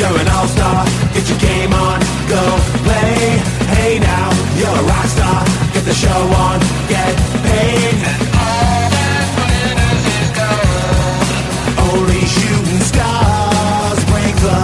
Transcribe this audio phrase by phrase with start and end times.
[0.00, 2.40] You're an all-star, get your game on, go
[2.84, 3.36] play.
[3.68, 6.58] Hey now, you're a rock star, get the show on,
[6.88, 8.00] get paid.
[8.00, 12.00] And all that glitters is gold.
[12.00, 14.60] Only shooting stars break the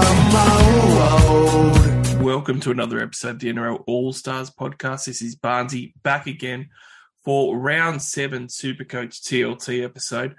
[2.16, 2.24] mold.
[2.24, 5.04] Welcome to another episode of the NRL All Stars podcast.
[5.04, 6.70] This is Barnesy back again
[7.26, 10.34] for round seven Supercoach TLT episode.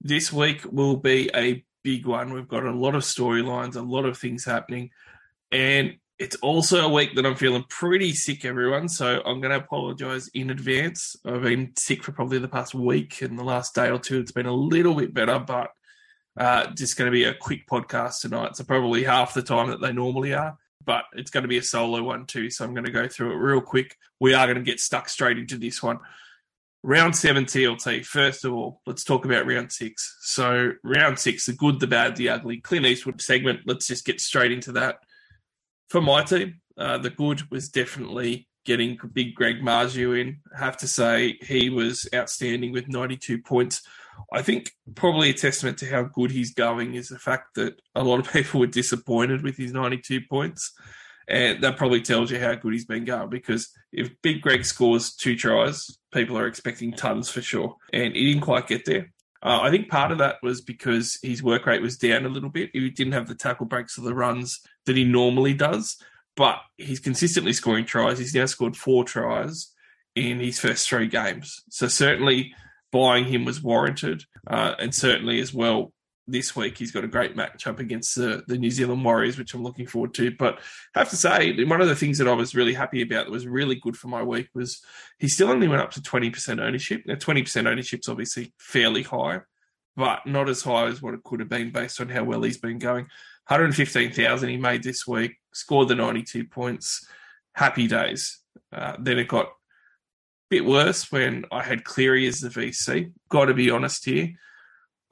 [0.00, 2.32] This week will be a big one.
[2.32, 4.90] We've got a lot of storylines, a lot of things happening,
[5.52, 8.88] and it's also a week that I'm feeling pretty sick, everyone.
[8.88, 11.16] So I'm going to apologize in advance.
[11.24, 14.32] I've been sick for probably the past week, and the last day or two it's
[14.32, 15.70] been a little bit better, but
[16.36, 18.56] uh, just going to be a quick podcast tonight.
[18.56, 21.62] So probably half the time that they normally are but it's going to be a
[21.62, 22.50] solo one too.
[22.50, 23.96] So I'm going to go through it real quick.
[24.20, 25.98] We are going to get stuck straight into this one.
[26.86, 28.04] Round seven TLT.
[28.04, 30.18] First of all, let's talk about round six.
[30.20, 32.58] So, round six, the good, the bad, the ugly.
[32.58, 33.60] Clint Eastwood segment.
[33.64, 34.96] Let's just get straight into that.
[35.88, 40.40] For my team, uh, the good was definitely getting big Greg Marzhew in.
[40.54, 43.80] I have to say, he was outstanding with 92 points.
[44.30, 48.04] I think probably a testament to how good he's going is the fact that a
[48.04, 50.74] lot of people were disappointed with his 92 points.
[51.28, 55.14] And that probably tells you how good he's been going because if Big Greg scores
[55.14, 57.76] two tries, people are expecting tons for sure.
[57.92, 59.12] And he didn't quite get there.
[59.42, 62.48] Uh, I think part of that was because his work rate was down a little
[62.48, 62.70] bit.
[62.72, 65.96] He didn't have the tackle breaks or the runs that he normally does,
[66.36, 68.18] but he's consistently scoring tries.
[68.18, 69.70] He's now scored four tries
[70.14, 71.62] in his first three games.
[71.68, 72.54] So certainly
[72.90, 74.24] buying him was warranted.
[74.46, 75.92] Uh, and certainly as well,
[76.26, 79.62] this week he's got a great matchup against the, the New Zealand Warriors, which I'm
[79.62, 80.30] looking forward to.
[80.30, 80.58] But
[80.94, 83.32] I have to say, one of the things that I was really happy about that
[83.32, 84.82] was really good for my week was
[85.18, 87.02] he still only went up to 20% ownership.
[87.06, 89.40] Now, 20% ownership is obviously fairly high,
[89.96, 92.58] but not as high as what it could have been based on how well he's
[92.58, 93.04] been going.
[93.48, 97.06] 115,000 he made this week, scored the 92 points.
[97.54, 98.40] Happy days.
[98.72, 99.52] Uh, then it got a
[100.48, 103.12] bit worse when I had Cleary as the VC.
[103.28, 104.32] Got to be honest here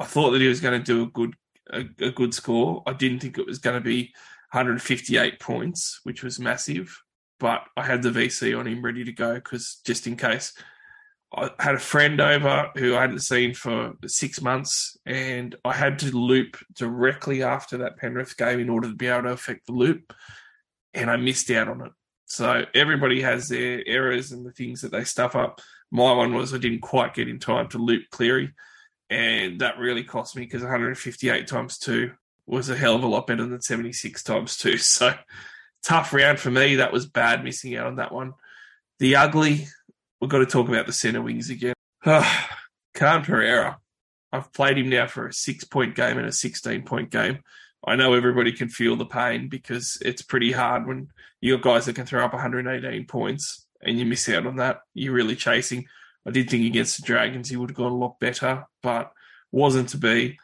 [0.03, 1.35] I thought that he was going to do a good
[1.73, 2.83] a, a good score.
[2.89, 4.13] I didn't think it was going to be
[4.51, 7.01] 158 points, which was massive.
[7.39, 10.53] But I had the VC on him ready to go because just in case.
[11.35, 16.01] I had a friend over who I hadn't seen for six months, and I had
[16.01, 19.73] to loop directly after that Penrith game in order to be able to affect the
[19.73, 20.13] loop,
[20.93, 21.93] and I missed out on it.
[22.27, 25.63] So everybody has their errors and the things that they stuff up.
[25.91, 28.53] My one was I didn't quite get in time to loop Cleary
[29.12, 32.12] and that really cost me because 158 times two
[32.47, 34.78] was a hell of a lot better than 76 times two.
[34.78, 35.15] So
[35.84, 36.77] tough round for me.
[36.77, 38.33] That was bad missing out on that one.
[39.01, 39.67] The ugly,
[40.21, 41.75] we've got to talk about the centre wings again.
[42.05, 43.78] Khan Pereira.
[44.33, 47.41] I've played him now for a six point game and a 16 point game.
[47.84, 51.09] I know everybody can feel the pain because it's pretty hard when
[51.41, 54.81] you're guys that can throw up 118 points and you miss out on that.
[54.95, 55.84] You're really chasing.
[56.27, 59.12] I did think against the Dragons he would have gone a lot better, but
[59.50, 60.38] wasn't to be.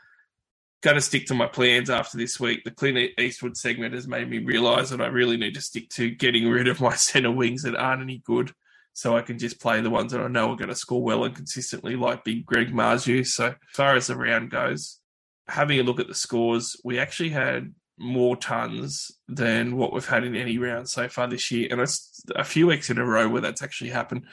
[0.80, 2.62] Going to stick to my plans after this week.
[2.62, 6.10] The Clint Eastwood segment has made me realise that I really need to stick to
[6.10, 8.52] getting rid of my centre wings that aren't any good
[8.92, 11.22] so I can just play the ones that I know are going to score well
[11.22, 13.24] and consistently, like Big Greg Marzhew.
[13.24, 14.98] So, as far as the round goes,
[15.46, 20.24] having a look at the scores, we actually had more tons than what we've had
[20.24, 21.68] in any round so far this year.
[21.70, 24.24] And it's a few weeks in a row where that's actually happened.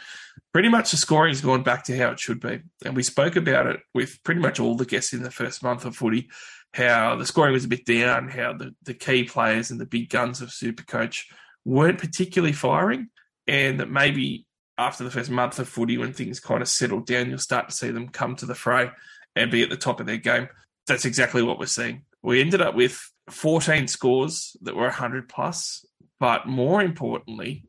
[0.54, 2.62] Pretty much the scoring's gone back to how it should be.
[2.84, 5.86] And we spoke about it with pretty much all the guests in the first month
[5.86, 6.30] of footy,
[6.74, 10.10] how the scoring was a bit down, how the, the key players and the big
[10.10, 11.24] guns of Supercoach
[11.64, 13.10] weren't particularly firing.
[13.48, 14.46] And that maybe
[14.78, 17.76] after the first month of footy, when things kind of settle down, you'll start to
[17.76, 18.90] see them come to the fray
[19.36, 20.48] and be at the top of their game.
[20.88, 22.04] That's exactly what we're seeing.
[22.22, 23.00] We ended up with
[23.30, 25.86] 14 scores that were 100 plus,
[26.20, 27.66] but more importantly,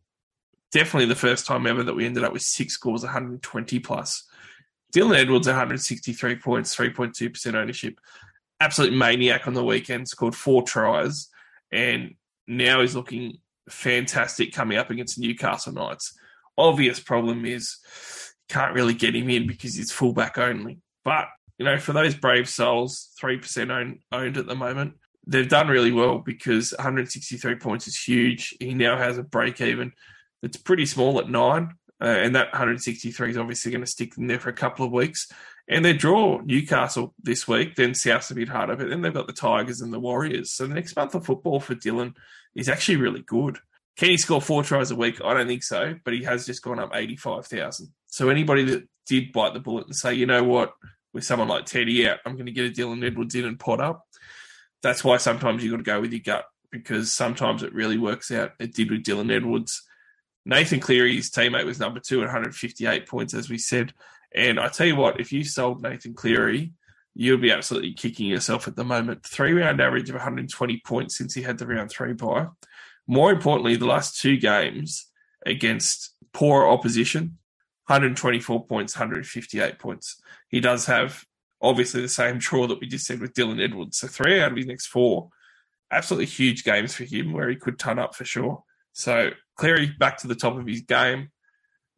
[0.73, 4.25] definitely the first time ever that we ended up with six scores 120 plus.
[4.95, 8.01] Dylan Edwards 163 points, 3.2% ownership.
[8.61, 11.29] Absolute maniac on the weekend, scored four tries,
[11.73, 12.15] and
[12.47, 13.39] now he's looking
[13.69, 16.19] fantastic coming up against Newcastle Knights.
[16.57, 17.79] Obvious problem is
[18.49, 20.79] can't really get him in because he's fullback only.
[21.05, 21.27] But,
[21.59, 24.95] you know, for those brave souls, 3% own, owned at the moment,
[25.27, 28.55] they've done really well because 163 points is huge.
[28.61, 29.93] He now has a break even
[30.43, 34.27] that's pretty small at nine, uh, and that 163 is obviously going to stick in
[34.27, 35.31] there for a couple of weeks.
[35.69, 39.27] And they draw Newcastle this week, then South's a bit harder, but then they've got
[39.27, 40.53] the Tigers and the Warriors.
[40.53, 42.15] So the next month of football for Dylan
[42.55, 43.59] is actually really good.
[43.97, 45.21] Can he score four tries a week?
[45.25, 47.93] I don't think so, but he has just gone up 85,000.
[48.07, 50.75] So anybody that did bite the bullet and say, you know what,
[51.13, 53.81] with someone like Teddy out, I'm going to get a Dylan Edwards in and pot
[53.81, 54.07] up,
[54.87, 56.45] that's why sometimes you've got to go with your gut.
[56.71, 58.53] because sometimes it really works out.
[58.61, 59.83] It did with Dylan Edwards.
[60.45, 63.93] Nathan Cleary, his teammate, was number two at 158 points, as we said.
[64.35, 66.73] And I tell you what, if you sold Nathan Cleary,
[67.15, 69.25] you'll be absolutely kicking yourself at the moment.
[69.25, 72.49] Three round average of 120 points since he had the round three bye.
[73.09, 75.07] More importantly, the last two games
[75.45, 77.39] against poor opposition,
[77.87, 80.21] 124 points, 158 points.
[80.49, 81.25] He does have
[81.61, 83.99] obviously the same draw that we just said with Dylan Edwards.
[83.99, 85.31] So three out of his next four,
[85.91, 88.63] absolutely huge games for him where he could turn up for sure.
[88.93, 91.31] So Cleary back to the top of his game.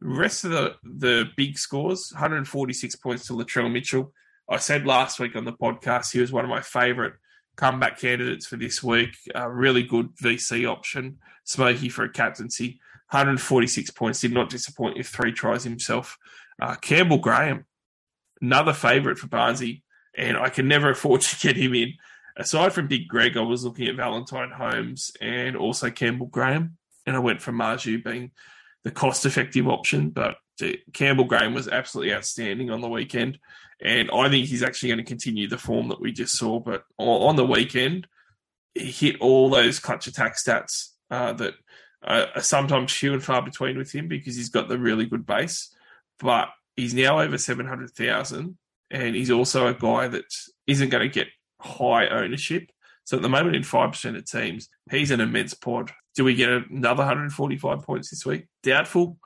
[0.01, 4.13] rest of the, the big scores, 146 points to Latrell Mitchell.
[4.49, 7.15] I said last week on the podcast he was one of my favourite
[7.57, 9.11] comeback candidates for this week.
[9.35, 11.19] A really good VC option.
[11.45, 12.81] Smoky for a captaincy.
[13.11, 14.21] 146 points.
[14.21, 16.17] Did not disappoint with three tries himself.
[16.63, 17.65] Uh, Campbell Graham,
[18.41, 19.83] another favourite for Barnesy,
[20.17, 21.95] and I can never afford to get him in.
[22.37, 26.77] Aside from Big Greg, I was looking at Valentine Holmes and also Campbell Graham,
[27.07, 28.31] and I went for Marzhew being
[28.85, 30.11] the cost effective option.
[30.11, 30.37] But
[30.93, 33.39] Campbell Graham was absolutely outstanding on the weekend.
[33.81, 36.59] And I think he's actually going to continue the form that we just saw.
[36.59, 38.07] But on the weekend,
[38.75, 41.55] he hit all those clutch attack stats uh, that
[42.03, 45.75] are sometimes few and far between with him because he's got the really good base.
[46.21, 48.59] But he's now over 700,000.
[48.91, 50.25] And he's also a guy that
[50.67, 51.29] isn't going to get
[51.61, 52.71] high ownership.
[53.05, 55.93] So at the moment, in 5% of teams, he's an immense pod.
[56.15, 58.47] Do we get another 145 points this week?
[58.63, 59.19] Doubtful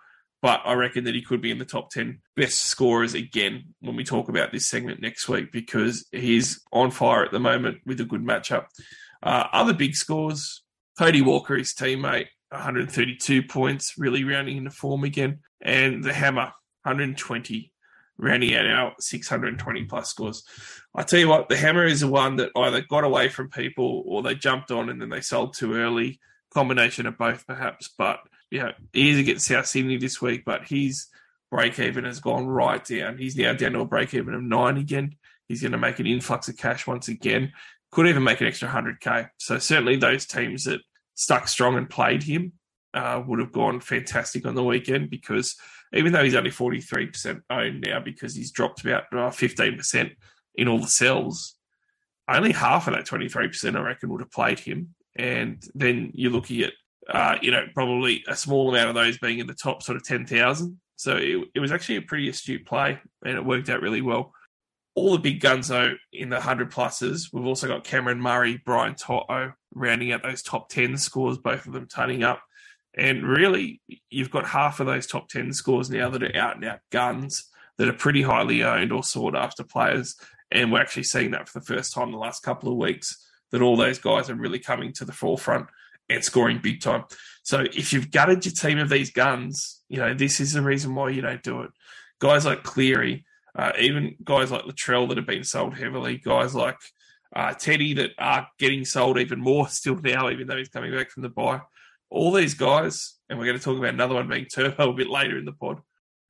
[0.43, 3.95] but I reckon that he could be in the top 10 best scorers again when
[3.95, 8.01] we talk about this segment next week because he's on fire at the moment with
[8.01, 8.67] a good matchup.
[9.23, 10.63] Uh, other big scores
[10.99, 15.39] Cody Walker, his teammate, 132 points, really rounding into form again.
[15.61, 16.53] And the Hammer,
[16.85, 17.73] 120,
[18.19, 20.45] rounding out our 620 plus scores.
[20.95, 24.03] I tell you what, the Hammer is the one that either got away from people
[24.07, 26.21] or they jumped on and then they sold too early.
[26.53, 27.91] Combination of both, perhaps.
[27.97, 28.21] But
[28.51, 31.07] yeah, he is against South Sydney this week, but his
[31.51, 33.19] break even has gone right down.
[33.19, 35.17] He's now down to a break even of nine again.
[35.49, 37.53] He's going to make an influx of cash once again.
[37.91, 39.31] Could even make an extra 100k.
[39.39, 40.81] So certainly those teams that
[41.15, 42.53] stuck strong and played him
[42.95, 45.57] uh, would have gone fantastic on the weekend because
[45.93, 50.11] even though he's only 43% owned now because he's dropped about uh, 15%
[50.55, 51.57] in all the cells,
[52.29, 54.95] only half of that 23% I reckon would have played him.
[55.17, 56.73] And then you're looking at
[57.09, 60.05] uh, you know, probably a small amount of those being in the top sort of
[60.05, 60.81] 10,000.
[60.97, 64.33] So it, it, was actually a pretty astute play and it worked out really well.
[64.95, 68.95] All the big guns, though, in the 100 pluses, we've also got Cameron Murray, Brian
[68.95, 72.43] To'o rounding out those top 10 scores, both of them turning up.
[72.95, 73.81] And really,
[74.11, 77.49] you've got half of those top 10 scores now that are out and out guns
[77.79, 80.17] that are pretty highly owned or sought after players.
[80.51, 83.17] And we're actually seeing that for the first time in the last couple of weeks
[83.51, 85.67] that all those guys are really coming to the forefront
[86.09, 87.05] and scoring big time.
[87.43, 90.95] So if you've gutted your team of these guns, you know, this is the reason
[90.95, 91.71] why you don't do it.
[92.21, 93.25] Guys like Cleary,
[93.57, 96.79] uh, even guys like Latrell that have been sold heavily, guys like
[97.35, 101.11] uh, Teddy that are getting sold even more still now, even though he's coming back
[101.11, 101.61] from the bye.
[102.13, 105.09] All these guys, and we're going to talk about another one being Turbo a bit
[105.09, 105.81] later in the pod.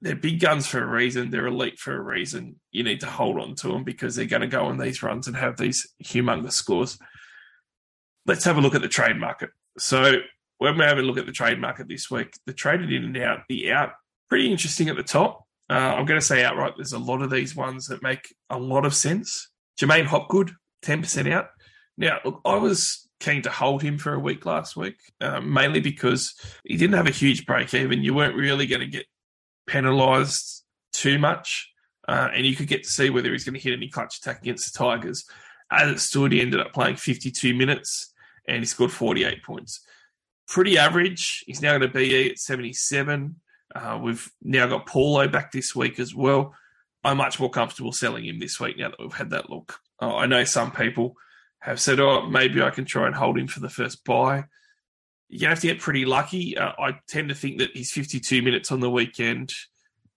[0.01, 1.31] They're big guns for a reason.
[1.31, 2.61] They're elite for a reason.
[2.71, 5.27] You need to hold on to them because they're going to go on these runs
[5.27, 6.99] and have these humongous scores.
[8.27, 9.51] Let's have a look at the trade market.
[9.79, 10.19] So
[10.59, 13.17] when we have a look at the trade market this week, the traded in and
[13.19, 13.93] out, the out,
[14.29, 15.45] pretty interesting at the top.
[15.69, 18.59] Uh, I'm going to say outright, there's a lot of these ones that make a
[18.59, 19.51] lot of sense.
[19.81, 20.53] J'maine Hopgood,
[20.85, 21.49] 10% out.
[21.97, 25.81] Now, look, I was keen to hold him for a week last week, uh, mainly
[25.81, 28.03] because he didn't have a huge break even.
[28.03, 29.07] You weren't really going to get
[29.67, 31.71] penalised too much,
[32.09, 34.43] uh, and you could get to see whether he's going to hit any clutch attack
[34.43, 35.25] against the Tigers.
[35.71, 38.13] As it stood, he ended up playing 52 minutes
[38.47, 39.81] and he scored 48 points.
[40.49, 41.45] Pretty average.
[41.47, 43.37] He's now going to be at 77.
[43.75, 46.55] Uh, we've now got Paulo back this week as well.
[47.05, 49.79] I'm much more comfortable selling him this week now that we've had that look.
[50.01, 51.17] Uh, I know some people
[51.63, 54.45] have said, oh, maybe I can try and hold him for the first bye.
[55.29, 56.59] You have to get pretty lucky.
[56.59, 59.53] Uh, I tend to think that his 52 minutes on the weekend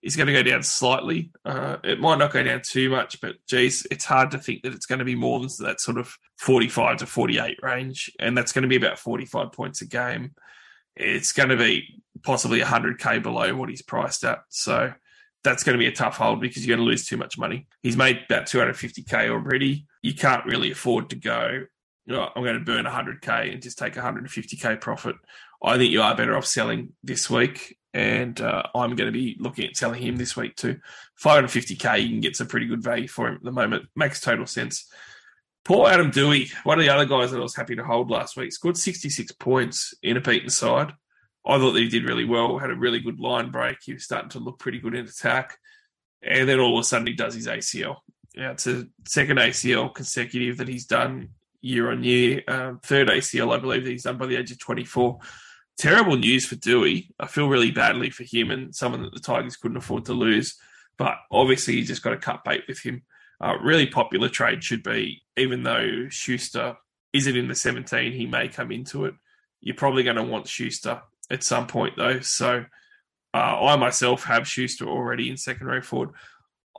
[0.02, 1.30] is going to go down slightly.
[1.44, 4.74] Uh, it might not go down too much, but geez, it's hard to think that
[4.74, 8.10] it's going to be more than that sort of 45 to 48 range.
[8.18, 10.32] And that's going to be about 45 points a game.
[10.96, 14.40] It's going to be possibly 100K below what he's priced at.
[14.48, 14.92] So
[15.46, 17.66] that's going to be a tough hold because you're going to lose too much money.
[17.82, 19.86] He's made about 250K already.
[20.02, 21.64] You can't really afford to go,
[22.08, 25.16] I'm going to burn 100K and just take 150K profit.
[25.62, 29.36] I think you are better off selling this week and uh, I'm going to be
[29.40, 30.78] looking at selling him this week too.
[31.22, 33.86] 550k, you can get some pretty good value for him at the moment.
[33.96, 34.88] Makes total sense.
[35.64, 38.36] Poor Adam Doueihi, one of the other guys that I was happy to hold last
[38.36, 40.92] week, scored 66 points in a beaten side.
[41.46, 43.78] I thought that he did really well, had a really good line break.
[43.84, 45.58] He was starting to look pretty good in attack.
[46.22, 47.96] And then all of a sudden he does his ACL.
[48.34, 52.42] Yeah, it's a second ACL consecutive that he's done year on year.
[52.48, 55.18] Um, third ACL, I believe, that he's done by the age of 24.
[55.78, 57.10] Terrible news for Doueihi.
[57.20, 60.56] I feel really badly for him and someone that the Tigers couldn't afford to lose.
[60.98, 63.02] But obviously, you just got to cut bait with him.
[63.40, 66.76] Uh, really popular trade should be, even though Schuster
[67.12, 69.14] isn't in the 17, he may come into it.
[69.60, 72.20] You're probably going to want Schuster at some point, though.
[72.20, 72.64] So
[73.34, 76.10] uh, I myself have Schuster already in second row forward.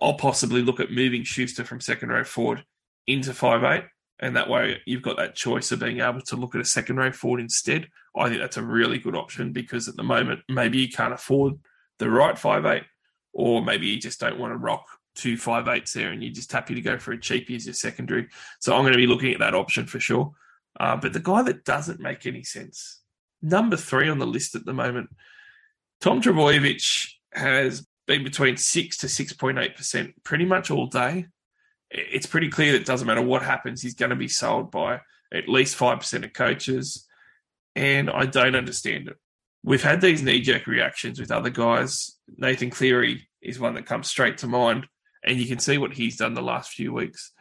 [0.02, 2.64] I'll possibly look at moving Schuster from second row forward
[3.06, 3.86] into five eight,
[4.20, 6.98] and that way you've got that choice of being able to look at a second
[6.98, 7.88] row forward instead.
[8.16, 11.54] I think that's a really good option because at the moment maybe you can't afford
[12.00, 12.84] the right five eight,
[13.34, 14.86] or maybe you just don't want to rock
[15.16, 17.74] two five eights there, and you're just happy to go for a cheapie as your
[17.74, 18.28] secondary.
[18.60, 20.32] So I'm going to be looking at that option for sure.
[20.80, 23.02] Uh, but the guy that doesn't make any sense,
[23.42, 25.10] number three on the list at the moment,
[26.02, 31.28] Tom Trbojevic has been between six to six point eight percent pretty much all day.
[31.90, 35.02] It's pretty clear that it doesn't matter what happens, he's going to be sold by
[35.34, 37.06] at least five percent of coaches,
[37.76, 39.18] and I don't understand it.
[39.64, 42.16] We've had these knee jerk reactions with other guys.
[42.38, 44.88] Nathan Cleary is one that comes straight to mind,
[45.24, 47.34] and you can see what he's done the last few weeks.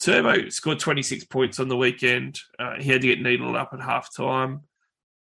[0.00, 2.38] Turbo scored 26 points on the weekend.
[2.58, 4.62] Uh, he had to get needled up at half time.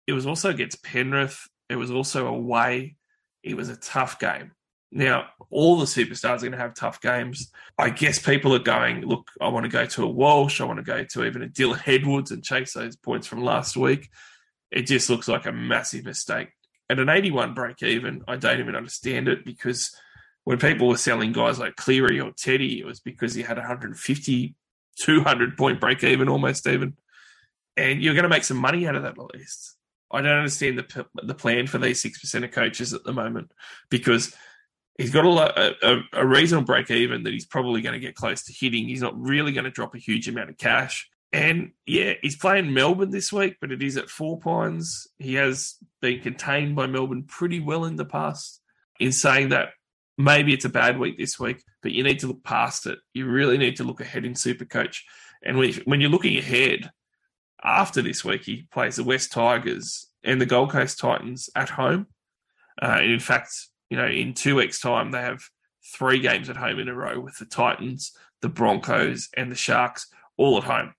[0.08, 1.48] It was also against Penrith.
[1.70, 2.98] It was also away
[3.48, 4.52] it was a tough game.
[4.92, 7.52] Now, all the superstars are going to have tough games.
[7.78, 10.62] I guess people are going, look, I want to go to a Walsh.
[10.62, 13.76] I want to go to even a Dylan Edwards and chase those points from last
[13.76, 14.10] week.
[14.72, 16.50] It just looks like a massive mistake.
[16.90, 19.94] At an 81 break even, I don't even understand it because
[20.46, 24.56] when people were selling guys like Cleary or Teddy, it was because he had 150,
[25.02, 26.96] 200 point break even almost even.
[27.76, 29.77] And you're going to make some money out of that at least.
[30.12, 33.52] I don't understand the the plan for these six percent of coaches at the moment
[33.90, 34.34] because
[34.98, 38.44] he's got a, a, a reasonable break even that he's probably going to get close
[38.46, 38.88] to hitting.
[38.88, 41.10] He's not really going to drop a huge amount of cash.
[41.34, 45.08] And yeah, he's playing Melbourne this week, but it is at Four Pines.
[45.20, 48.62] He has been contained by Melbourne pretty well in the past.
[49.00, 49.70] In saying that,
[50.18, 52.98] maybe it's a bad week this week, but you need to look past it.
[53.14, 55.02] You really need to look ahead in Supercoach.
[55.44, 56.90] And when you're looking ahead,
[57.64, 62.08] after this week, he plays the West Tigers and the Gold Coast Titans at home.
[62.82, 63.54] Uh, in fact,
[63.90, 65.42] you know, in two weeks' time, they have
[65.96, 68.12] three games at home in a row with the Titans,
[68.42, 70.94] the Broncos, and the Sharks all at home.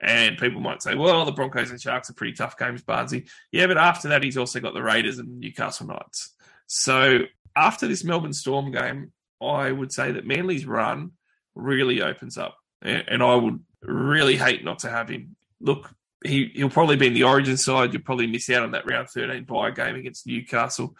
[0.00, 3.28] And people might say, well, the Broncos and Sharks are pretty tough games, Barnesy.
[3.50, 6.34] Yeah, but after that, he's also got the Raiders and Newcastle Knights.
[6.68, 7.20] So
[7.56, 9.12] after this Melbourne Storm game,
[9.42, 11.12] I would say that Manly's run
[11.56, 12.56] really opens up.
[12.80, 15.34] And I would really hate not to have him.
[15.60, 15.90] Look,
[16.24, 17.92] he he'll probably be in the Origin side.
[17.92, 20.96] You'll probably miss out on that round thirteen bye game against Newcastle.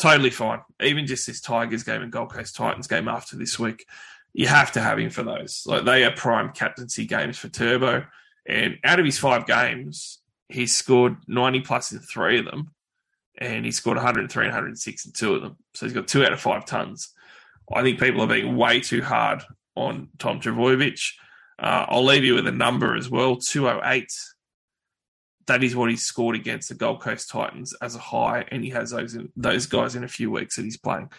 [0.00, 0.60] Totally fine.
[0.80, 3.86] Even just this Tigers game and Gold Coast Titans game after this week,
[4.32, 5.62] you have to have him for those.
[5.66, 8.06] Like they are prime captaincy games for Turbo.
[8.46, 10.18] And out of his five games,
[10.48, 12.72] he's scored 90 plus in three of them.
[13.38, 15.56] And he scored 103 and 106 in two of them.
[15.74, 17.10] So he's got two out of five tons.
[17.72, 19.42] I think people are being way too hard
[19.74, 21.00] on Tom Trbojevic.
[21.58, 24.10] Uh, I'll leave you with a number as well 208
[25.52, 28.70] that is what he's scored against the Gold Coast Titans as a high, and he
[28.70, 31.10] has those in, those guys in a few weeks that he's playing.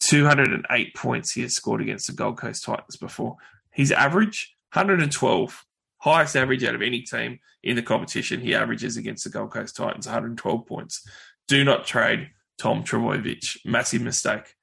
[0.00, 3.36] 208 points he has scored against the Gold Coast Titans before.
[3.72, 5.64] His average 112,
[5.98, 8.40] highest average out of any team in the competition.
[8.40, 11.04] He averages against the Gold Coast Titans 112 points.
[11.48, 13.56] Do not trade Tom Trbojevic.
[13.64, 14.54] Massive mistake.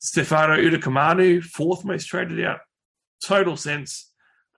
[0.00, 2.60] Stefano Utoikamanu, fourth most traded out.
[3.24, 4.10] Total sense.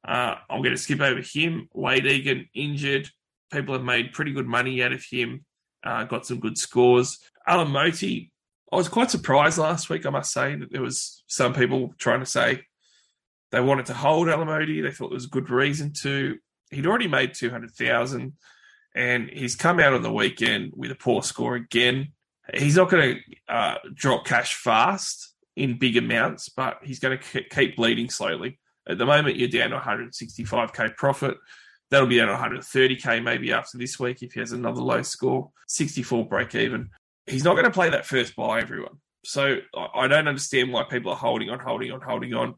[0.04, 1.68] Uh, I'm going to skip over him.
[1.72, 3.08] Wade Egan injured
[3.50, 5.44] people have made pretty good money out of him.
[5.84, 7.18] Uh, got some good scores.
[7.48, 8.30] Alamoti,
[8.72, 10.04] I was quite surprised last week.
[10.04, 12.62] I must say that there was some people trying to say
[13.52, 14.82] they wanted to hold Alamoti.
[14.82, 16.36] They thought there was a good reason to.
[16.70, 18.32] He'd already made two hundred thousand,
[18.94, 22.12] and he's come out on the weekend with a poor score again.
[22.54, 27.42] He's not going to uh, drop cash fast in big amounts, but he's going to
[27.44, 28.58] keep bleeding slowly.
[28.88, 31.36] At the moment, you're down to 165k profit.
[31.90, 35.50] That'll be at 130k maybe after this week if he has another low score.
[35.68, 36.90] 64 break even.
[37.26, 38.98] He's not going to play that first bye, everyone.
[39.24, 39.58] So
[39.94, 42.54] I don't understand why people are holding on, holding on, holding on.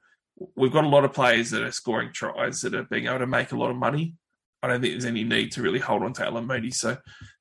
[0.54, 3.26] We've got a lot of players that are scoring tries that are being able to
[3.26, 4.14] make a lot of money.
[4.62, 6.74] I don't think there's any need to really hold on to Alamoti.
[6.74, 6.98] So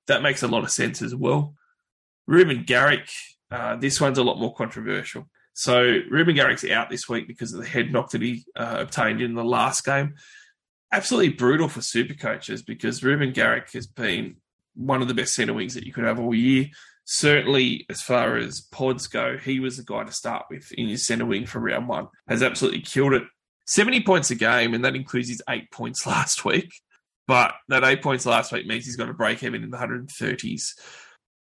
[0.08, 1.56] that makes a lot of sense as well.
[2.26, 3.10] Reuben Garrick,
[3.52, 5.28] uh, this one's a lot more controversial.
[5.54, 9.22] So Reuben Garrick's out this week because of the head knock that he uh, obtained
[9.22, 10.16] in the last game.
[10.92, 14.38] Absolutely brutal for super coaches because Reuben Garrick has been
[14.76, 16.68] one of the best centre wings that you could have all year.
[17.06, 20.98] Certainly, as far as pods go, he was the guy to start with in your
[20.98, 22.08] centre wing for round one.
[22.28, 23.24] Has absolutely killed it.
[23.66, 26.72] 70 points a game, and that includes his eight points last week.
[27.28, 30.64] But that eight points last week means he's got to break even in the 130s.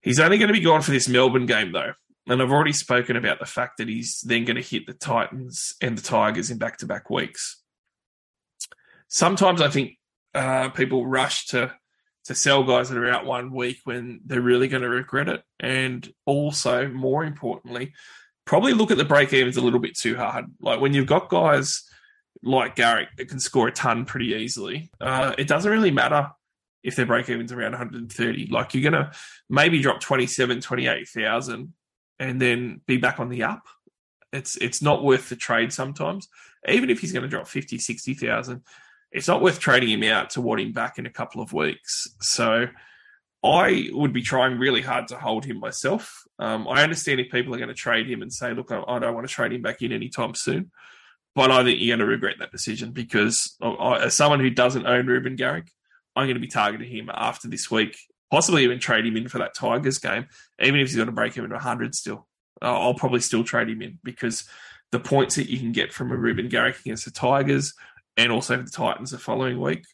[0.01, 1.93] He's only going to be gone for this Melbourne game, though.
[2.27, 5.75] And I've already spoken about the fact that he's then going to hit the Titans
[5.81, 7.58] and the Tigers in back to back weeks.
[9.09, 9.97] Sometimes I think
[10.33, 11.73] uh, people rush to
[12.25, 15.41] to sell guys that are out one week when they're really going to regret it.
[15.59, 17.93] And also, more importantly,
[18.45, 20.45] probably look at the break evens a little bit too hard.
[20.61, 21.83] Like when you've got guys
[22.43, 26.29] like Garrick that can score a ton pretty easily, uh, it doesn't really matter
[26.83, 28.47] if their break even's around 130.
[28.51, 29.11] Like you're going to
[29.49, 31.73] maybe drop 27, 28,000
[32.19, 33.63] and then be back on the up.
[34.31, 36.27] It's it's not worth the trade sometimes.
[36.67, 38.61] Even if he's going to drop 50, 60,000,
[39.11, 42.07] it's not worth trading him out to want him back in a couple of weeks.
[42.21, 42.67] So
[43.43, 46.23] I would be trying really hard to hold him myself.
[46.37, 48.99] Um, I understand if people are going to trade him and say, look, I, I
[48.99, 50.71] don't want to trade him back in anytime soon.
[51.35, 54.85] But I think you're going to regret that decision because I, as someone who doesn't
[54.85, 55.71] own Reuben Garrick,
[56.15, 57.97] I'm going to be targeting him after this week,
[58.29, 60.27] possibly even trade him in for that Tigers game,
[60.61, 62.27] even if he's going to break him into 100 still.
[62.61, 64.43] I'll probably still trade him in because
[64.91, 67.73] the points that you can get from a Reuben Garrick against the Tigers
[68.19, 69.85] and also the Titans the following week.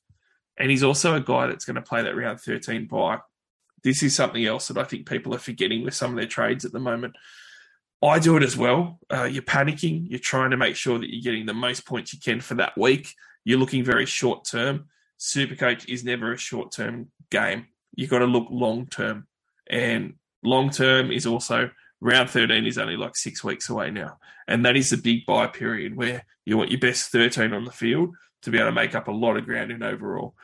[0.58, 3.20] And he's also a guy that's going to play that round 13 bye.
[3.84, 6.66] This is something else that I think people are forgetting with some of their trades
[6.66, 7.16] at the moment.
[8.04, 9.00] I do it as well.
[9.14, 10.10] Uh, you're panicking.
[10.10, 12.76] You're trying to make sure that you're getting the most points you can for that
[12.76, 13.14] week.
[13.44, 14.86] You're looking very short term.
[15.20, 17.68] Supercoach is never a short term game.
[17.96, 19.28] You've got to look long term.
[19.70, 21.70] And long term is also
[22.02, 24.18] round 13 is only like six weeks away now.
[24.48, 27.72] And that is the big bye period where you want your best 13 on the
[27.72, 30.36] field to be able to make up a lot of ground in overall.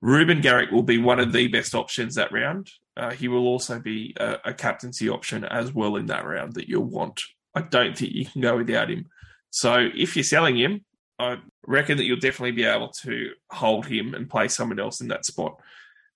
[0.00, 2.70] Reuben Garrick will be one of the best options that round.
[2.96, 6.68] Uh, he will also be a, a, captaincy option as well in that round that
[6.68, 7.22] you'll want.
[7.54, 9.06] I don't think you can go without him.
[9.50, 10.84] So if you're selling him,
[11.18, 15.08] I reckon that you'll definitely be able to hold him and play someone else in
[15.08, 15.60] that spot.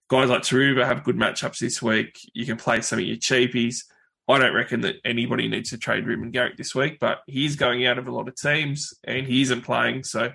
[0.09, 2.19] Guys like Turuva have good matchups this week.
[2.33, 3.85] You can play some of your cheapies.
[4.29, 7.87] I don't reckon that anybody needs to trade Reuben Garrick this week, but he's going
[7.87, 10.05] out of a lot of teams and he isn't playing.
[10.05, 10.33] So,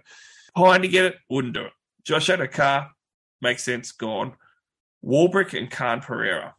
[0.58, 1.74] fine to get it, wouldn't do it.
[2.04, 2.90] Josh Addo-Carr
[3.42, 4.34] makes sense, gone.
[5.06, 6.56] Warbrick and Khan Pereira.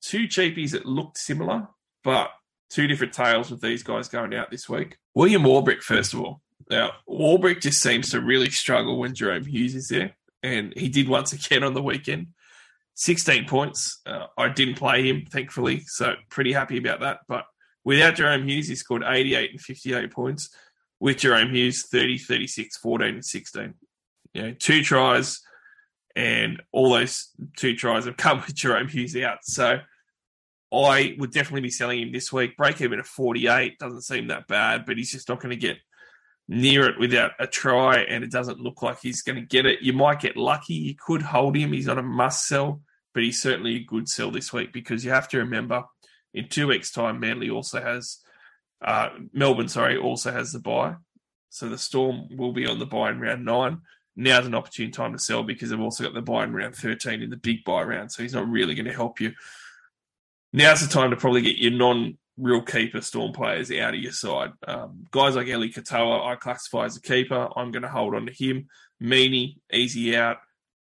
[0.00, 1.68] Two cheapies that looked similar,
[2.02, 2.30] but
[2.70, 4.96] two different tales with these guys going out this week.
[5.14, 6.40] William Warbrick, first of all.
[6.70, 11.08] Now, Warbrick just seems to really struggle when Jahrome Hughes is there, and he did
[11.08, 12.28] once again on the weekend.
[12.94, 14.00] 16 points.
[14.06, 17.20] Uh, I didn't play him, thankfully, so pretty happy about that.
[17.28, 17.44] But
[17.84, 20.50] without Jahrome Hughes, he scored 88 and 58 points.
[21.00, 23.74] With Jahrome Hughes, 30, 36, 14, and 16.
[24.32, 25.42] You know, two tries,
[26.16, 29.38] and all those two tries have come with Jahrome Hughes out.
[29.42, 29.80] So
[30.72, 32.56] I would definitely be selling him this week.
[32.56, 35.76] Break even at 48 doesn't seem that bad, but he's just not going to get
[36.48, 39.82] near it without a try, and it doesn't look like he's going to get it.
[39.82, 40.74] You might get lucky.
[40.74, 41.72] You could hold him.
[41.72, 45.10] He's not a must sell, but he's certainly a good sell this week because you
[45.10, 45.84] have to remember
[46.34, 48.18] in two weeks' time, Manly also has
[48.84, 50.96] uh, Melbourne, sorry, also has the bye.
[51.48, 53.82] So the Storm will be on the bye in round nine.
[54.16, 57.22] Now's an opportune time to sell because they've also got the bye in round 13
[57.22, 58.12] in the big bye round.
[58.12, 59.32] So he's not really going to help you.
[60.52, 64.12] Now's the time to probably get your non real keeper Storm players out of your
[64.12, 64.52] side.
[64.66, 67.48] Um, guys like Eli Katoa, I classify as a keeper.
[67.56, 68.68] I'm going to hold on to him.
[69.02, 70.38] Meaney, easy out.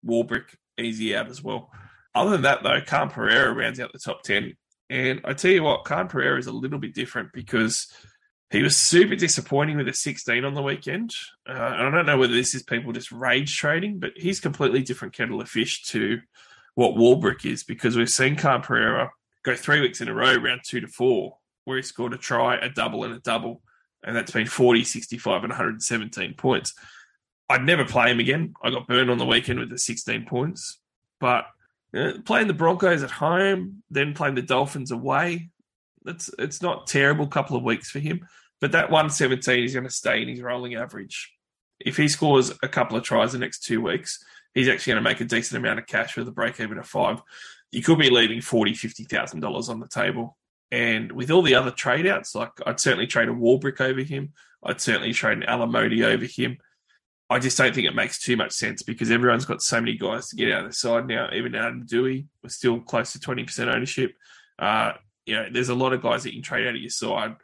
[0.07, 1.71] Warbrick, easy out as well.
[2.15, 4.55] Other than that, though, Khan Pereira rounds out the top 10.
[4.91, 7.91] And I tell you what, Khan Pereira is a little bit different because
[8.51, 11.15] he was super disappointing with a 16 on the weekend.
[11.49, 14.83] Uh, and I don't know whether this is people just rage trading, but he's completely
[14.83, 16.21] different kettle of fish to
[16.75, 19.11] what Warbrick is because we've seen Khan Pereira
[19.43, 22.57] go three weeks in a row, round two to four, where he scored a try,
[22.57, 23.63] a double, and a double.
[24.05, 26.75] And that's been 40, 65, and 117 points.
[27.49, 28.55] I'd never play him again.
[28.63, 30.81] I got burned on the weekend with the 16 points.
[31.21, 31.47] But
[31.93, 35.51] you know, playing the Broncos at home, then playing the Dolphins away,
[36.07, 38.27] it's it's not terrible couple of weeks for him.
[38.61, 41.33] But that 117 is going to stay in his rolling average.
[41.79, 44.25] If he scores a couple of tries the next two weeks,
[44.55, 46.87] he's actually going to make a decent amount of cash with a break even of
[46.87, 47.23] five
[47.73, 50.39] you could be leaving forty, fifty thousand dollars on the table.
[50.71, 54.33] And with all the other trade outs, like I'd certainly trade a Warbrick over him.
[54.63, 56.59] I'd certainly trade an Alamoti over him.
[57.29, 60.29] I just don't think it makes too much sense because everyone's got so many guys
[60.29, 61.31] to get out of the side now.
[61.33, 64.13] Even Adam Doueihi we're still close to twenty percent ownership.
[64.59, 64.93] Uh,
[65.27, 67.37] you know, there's a lot of guys that you can trade out of your side.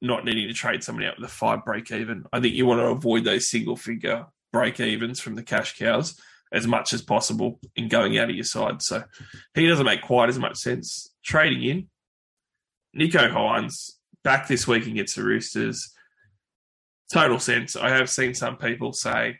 [0.00, 2.24] not needing to trade somebody out with a five break even.
[2.32, 6.20] I think you want to avoid those single figure break evens from the cash cows
[6.52, 8.82] as much as possible in going out of your side.
[8.82, 9.02] So
[9.54, 11.10] he doesn't make quite as much sense.
[11.24, 11.88] Trading in,
[12.96, 15.92] Nicho Hynes back this week against the Roosters.
[17.12, 17.74] Total sense.
[17.74, 19.38] I have seen some people say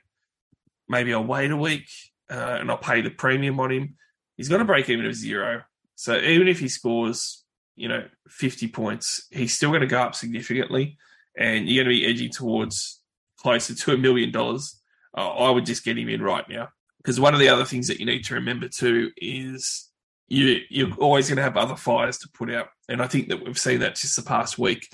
[0.89, 1.89] maybe I'll wait a week
[2.31, 3.97] uh, and I'll pay the premium on him.
[4.37, 5.63] He's got a break even of zero.
[5.95, 7.45] So even if he scores,
[7.77, 10.97] you know, 50 points, he's still going to go up significantly.
[11.39, 13.01] And you're going to be edging towards
[13.39, 14.81] closer to a million dollars.
[15.17, 16.69] Uh, I would just get him in right now.
[17.03, 19.89] Because one of the other things that you need to remember too is
[20.29, 22.69] you, you're always going to have other fires to put out.
[22.89, 24.89] And I think that we've seen that just the past week.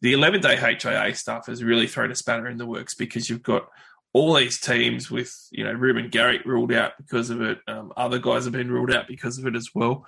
[0.00, 3.42] The 11 day HIA stuff has really thrown a spanner in the works because you've
[3.42, 3.68] got
[4.12, 7.58] all these teams with, you know, Reuben Garrick ruled out because of it.
[7.66, 10.06] Um, other guys have been ruled out because of it as well.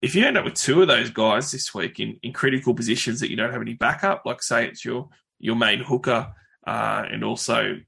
[0.00, 3.20] If you end up with two of those guys this week in, in critical positions
[3.20, 6.32] that you don't have any backup, like say it's your your main hooker
[6.66, 7.78] uh, and also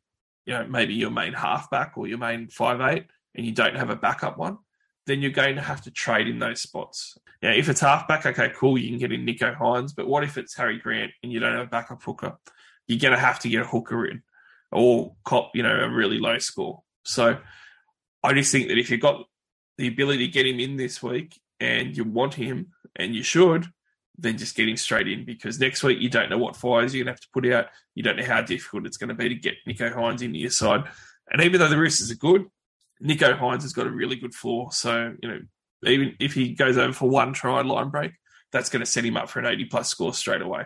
[0.46, 3.90] you know, maybe your main halfback or your main five eight, and you don't have
[3.90, 4.59] a backup one,
[5.06, 7.18] then you're going to have to trade in those spots.
[7.42, 10.38] Now, if it's halfback, okay, cool, you can get in Nicho Hynes, but what if
[10.38, 12.38] it's Harry Grant and you don't have a backup hooker?
[12.87, 14.22] You're going to have to get a hooker in
[14.72, 16.82] or cop, you know, a really low score.
[17.04, 17.38] So
[18.22, 19.26] I just think that if you've got
[19.76, 23.66] the ability to get him in this week and you want him, and you should,
[24.18, 27.14] then just getting straight in because next week you don't know what fires you're going
[27.14, 27.66] to have to put out.
[27.94, 30.50] You don't know how difficult it's going to be to get Nicho Hynes into your
[30.50, 30.85] side.
[31.31, 32.46] And even though the Roosters are good,
[33.02, 34.72] Nicho Hynes has got a really good floor.
[34.72, 35.40] So, you know,
[35.85, 38.12] even if he goes over for one try line break,
[38.52, 40.64] that's going to set him up for an 80 plus score straight away.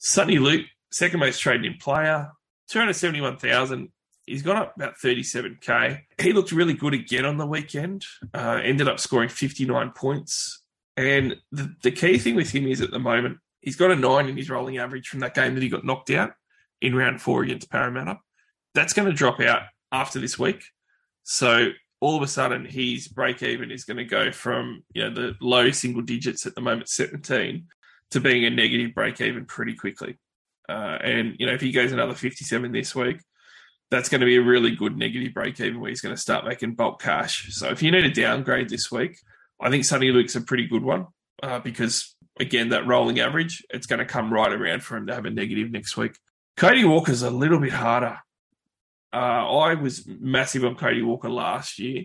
[0.00, 2.30] Soni Luke, second most traded in player,
[2.70, 3.90] 271,000.
[4.26, 6.00] He's gone up about 37k.
[6.20, 8.04] He looked really good again on the weekend.
[8.34, 10.62] Uh, ended up scoring 59 points.
[10.96, 14.28] And the, the key thing with him is at the moment, he's got a nine
[14.28, 16.32] in his rolling average from that game that he got knocked out
[16.80, 18.18] in round four against Parramatta.
[18.74, 20.62] That's going to drop out after this week.
[21.24, 25.14] So all of a sudden, his break even is going to go from you know
[25.14, 27.66] the low single digits at the moment, 17,
[28.12, 30.18] to being a negative break even pretty quickly.
[30.68, 33.20] Uh, and you know if he goes another 57 this week,
[33.90, 36.46] that's going to be a really good negative break even where he's going to start
[36.46, 37.54] making bulk cash.
[37.54, 39.18] So if you need a downgrade this week,
[39.60, 41.06] I think Soni Luke's a pretty good one
[41.42, 45.14] uh, because, again, that rolling average, it's going to come right around for him to
[45.14, 46.12] have a negative next week.
[46.56, 48.18] Cody Walker's a little bit harder.
[49.12, 49.16] Uh,
[49.58, 52.04] I was massive on Cody Walker last year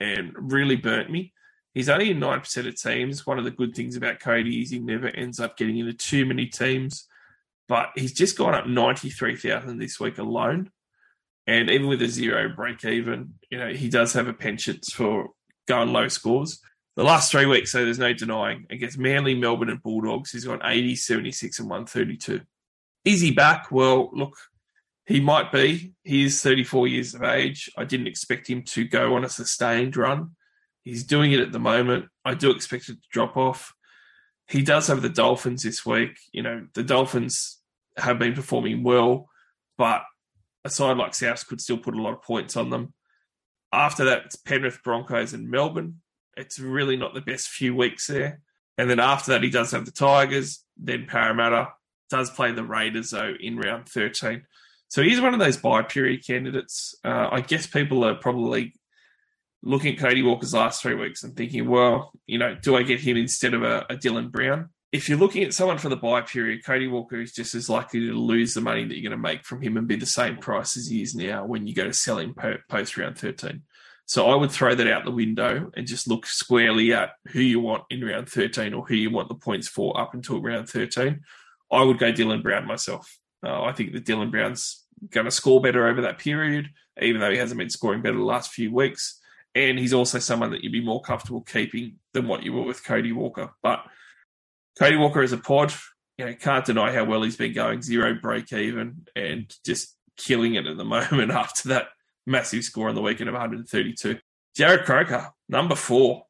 [0.00, 1.32] and really burnt me.
[1.72, 3.26] He's only in 9% of teams.
[3.26, 6.24] One of the good things about Cody is he never ends up getting into too
[6.24, 7.08] many teams,
[7.66, 10.70] but he's just gone up 93,000 this week alone.
[11.46, 15.30] And even with a zero break even, you know, he does have a penchant for
[15.66, 16.60] going low scores
[16.96, 20.60] the last three weeks, so there's no denying, against Manly, Melbourne, and Bulldogs, he's got
[20.62, 22.40] 80, 76, and 132.
[23.04, 23.70] Is he back?
[23.72, 24.36] Well, look,
[25.06, 25.94] he might be.
[26.04, 27.70] He is 34 years of age.
[27.76, 30.36] I didn't expect him to go on a sustained run.
[30.84, 32.06] He's doing it at the moment.
[32.24, 33.74] I do expect it to drop off.
[34.48, 36.16] He does have the Dolphins this week.
[36.32, 37.58] You know, the Dolphins
[37.96, 39.28] have been performing well,
[39.76, 40.02] but
[40.64, 42.94] a side like Souths could still put a lot of points on them.
[43.72, 46.00] After that, it's Penrith, Broncos, and Melbourne
[46.36, 48.40] it's really not the best few weeks there.
[48.76, 51.68] And then after that, he does have the Tigers, then Parramatta,
[52.10, 54.42] does play the Raiders, though, in round 13.
[54.88, 56.94] So he's one of those bye period candidates.
[57.04, 58.74] Uh, I guess people are probably
[59.62, 63.00] looking at Cody Walker's last three weeks and thinking, well, you know, do I get
[63.00, 64.70] him instead of a, a Dylan Brown?
[64.92, 68.06] If you're looking at someone for the bye period, Cody Walker is just as likely
[68.06, 70.36] to lose the money that you're going to make from him and be the same
[70.36, 72.36] price as he is now when you go to sell him
[72.68, 73.62] post round 13.
[74.06, 77.60] So I would throw that out the window and just look squarely at who you
[77.60, 81.20] want in round 13 or who you want the points for up until round 13.
[81.72, 83.18] I would go Dylan Brown myself.
[83.44, 86.68] Uh, I think that Dylan Brown's going to score better over that period,
[87.00, 89.20] even though he hasn't been scoring better the last few weeks.
[89.54, 92.84] And he's also someone that you'd be more comfortable keeping than what you were with
[92.84, 93.50] Cody Walker.
[93.62, 93.84] But
[94.78, 95.72] Cody Walker is a pod.
[96.18, 100.54] You know, can't deny how well he's been going, zero break even, and just killing
[100.54, 101.88] it at the moment after that
[102.26, 104.18] massive score on the weekend of 132.
[104.56, 106.24] Jarrod Croker, number four.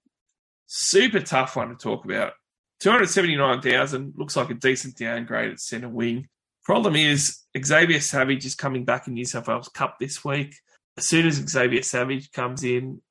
[0.66, 2.32] Super tough one to talk about.
[2.80, 6.28] 279,000 looks like a decent downgrade at centre wing.
[6.64, 10.56] Problem is, Xavier Savage is coming back in New South Wales Cup this week.
[10.96, 13.02] As soon as Xavier Savage comes in,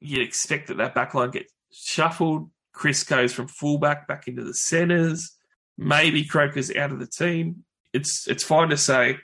[0.00, 2.50] you'd expect that that backline gets shuffled.
[2.72, 5.36] Kris goes from fullback back into the centres.
[5.76, 7.64] Maybe Croker's out of the team.
[7.92, 9.18] It's it's fine to say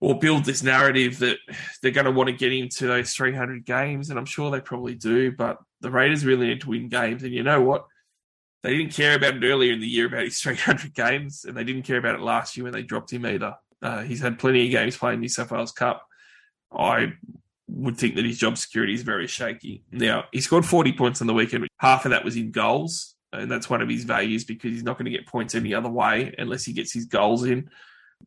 [0.00, 1.38] or build this narrative that
[1.82, 4.94] they're going to want to get into those 300 games, and I'm sure they probably
[4.94, 5.32] do.
[5.32, 7.86] But the Raiders really need to win games, and you know what?
[8.62, 11.64] They didn't care about it earlier in the year about his 300 games, and they
[11.64, 13.54] didn't care about it last year when they dropped him either.
[13.80, 16.04] Uh, he's had plenty of games playing New South Wales Cup.
[16.72, 17.12] I
[17.68, 19.84] would think that his job security is very shaky.
[19.92, 21.68] Now, he scored 40 points on the weekend.
[21.78, 24.96] Half of that was in goals, and that's one of his values because he's not
[24.96, 27.70] going to get points any other way unless he gets his goals in.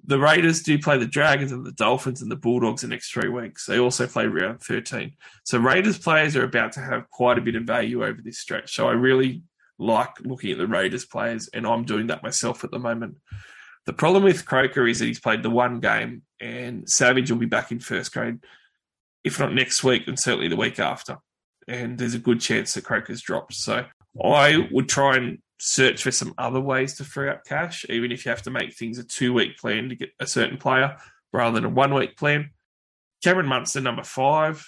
[0.03, 3.29] The Raiders do play the Dragons and the Dolphins and the Bulldogs the next three
[3.29, 3.65] weeks.
[3.65, 5.13] They also play round 13.
[5.45, 8.73] So Raiders players are about to have quite a bit of value over this stretch.
[8.73, 9.43] So I really
[9.77, 13.17] like looking at the Raiders players, and I'm doing that myself at the moment.
[13.85, 17.47] The problem with Croker is that he's played the one game, and Savage will be
[17.47, 18.39] back in first grade,
[19.23, 21.17] if not next week, and certainly the week after.
[21.67, 23.55] And there's a good chance that Croker's dropped.
[23.55, 23.85] So
[24.23, 28.25] I would try and search for some other ways to free up cash, even if
[28.25, 30.97] you have to make things a two week plan to get a certain player
[31.31, 32.49] rather than a one week plan.
[33.23, 34.65] Cameron Munster, number five.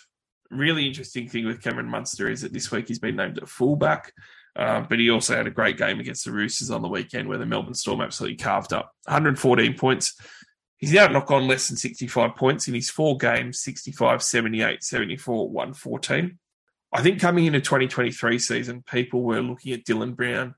[0.51, 4.13] Really interesting thing with Cameron Munster is that this week he's been named at fullback.
[4.55, 7.39] Uh, but he also had a great game against the Roosters on the weekend where
[7.39, 10.15] the Melbourne Storm absolutely carved up 114 points.
[10.77, 15.49] He's now knock on less than 65 points in his four games 65, 78, 74,
[15.49, 16.37] 114.
[16.91, 20.53] I think coming into 2023 season, people were looking at Dylan Brown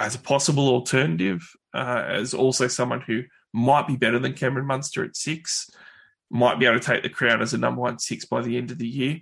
[0.00, 5.04] as a possible alternative, uh, as also someone who might be better than Cameron Munster
[5.04, 5.70] at six,
[6.30, 8.70] might be able to take the crown as a number one six by the end
[8.70, 9.20] of the year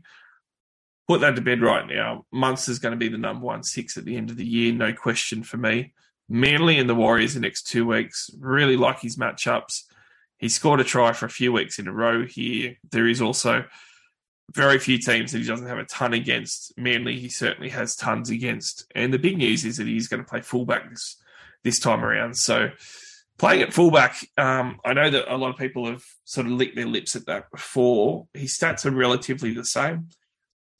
[1.08, 2.26] put that to bed right now.
[2.30, 4.92] Munster's going to be the number one six at the end of the year, no
[4.92, 5.94] question for me.
[6.28, 8.30] Manly and the Warriors the next two weeks.
[8.38, 9.84] Really like his matchups.
[10.36, 12.76] He scored a try for a few weeks in a row here.
[12.92, 13.64] There is also
[14.52, 16.76] very few teams that he doesn't have a ton against.
[16.78, 18.86] Manly, he certainly has tons against.
[18.94, 21.16] And the big news is that he's going to play fullback this,
[21.64, 22.36] this time around.
[22.36, 22.70] So
[23.38, 26.76] playing at fullback, um, I know that a lot of people have sort of licked
[26.76, 28.26] their lips at that before.
[28.32, 30.08] His stats are relatively the same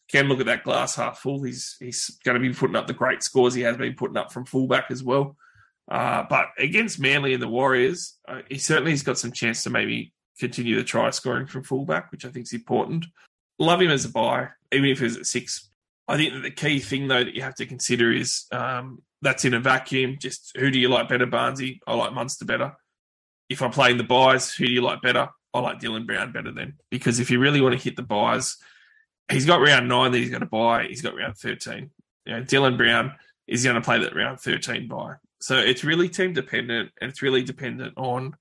[0.09, 1.43] can look at that glass half full.
[1.43, 4.33] He's he's going to be putting up the great scores he has been putting up
[4.33, 5.37] from fullback as well.
[5.91, 9.71] Uh, but against Manly and the Warriors, uh, he certainly has got some chance to
[9.71, 13.07] maybe continue the try scoring from fullback, which I think is important.
[13.59, 15.71] Love him as a buy, even if he's at six.
[16.07, 19.45] I think that the key thing though that you have to consider is um, that's
[19.45, 20.17] in a vacuum.
[20.21, 21.81] Just who do you like better, Barnesy?
[21.87, 22.73] I like Munster better.
[23.49, 25.29] If I'm playing the byes, who do you like better?
[25.55, 28.57] I like Dylan Brown better then, because if you really want to hit the byes
[29.31, 30.85] he's got round nine that he's going to buy.
[30.85, 31.91] He's got round 13.
[32.27, 33.13] You know, Dylan Brown
[33.47, 35.15] is going to play that round 13 bye.
[35.41, 38.35] So it's really team dependent and it's really dependent on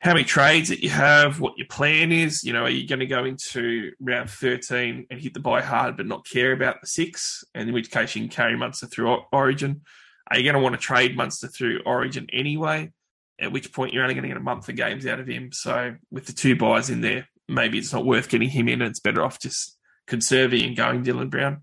[0.00, 2.44] how many trades that you have, what your plan is.
[2.44, 5.96] You know, are you going to go into round 13 and hit the bye hard
[5.96, 7.42] but not care about the six?
[7.54, 9.82] And in which case you can carry Munster through Origin.
[10.30, 12.92] Are you going to want to trade Munster through Origin anyway?
[13.40, 15.50] At which point you're only going to get a month of games out of him.
[15.52, 18.82] So with the two byes in there, maybe it's not worth getting him in.
[18.82, 21.62] And it's better off just conserving and going Dylan Brown.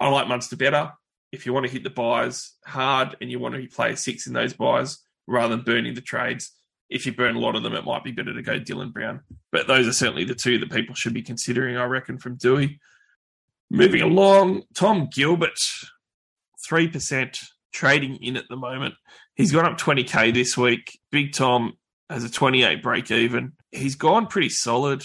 [0.00, 0.92] I like Munster better.
[1.32, 4.32] If you want to hit the byes hard and you want to play six in
[4.32, 6.52] those byes rather than burning the trades,
[6.94, 9.20] if you burn a lot of them, it might be better to go Dylan Brown.
[9.52, 12.80] But those are certainly the two that people should be considering, I reckon, from Dewey.
[13.70, 15.58] Moving along, Tom Gilbert,
[16.68, 17.38] 3%
[17.72, 18.94] trading in at the moment.
[19.34, 20.98] He's gone up 20K this week.
[21.10, 21.74] Big Tom
[22.08, 23.52] has a 28 break even.
[23.72, 25.02] He's gone pretty solid,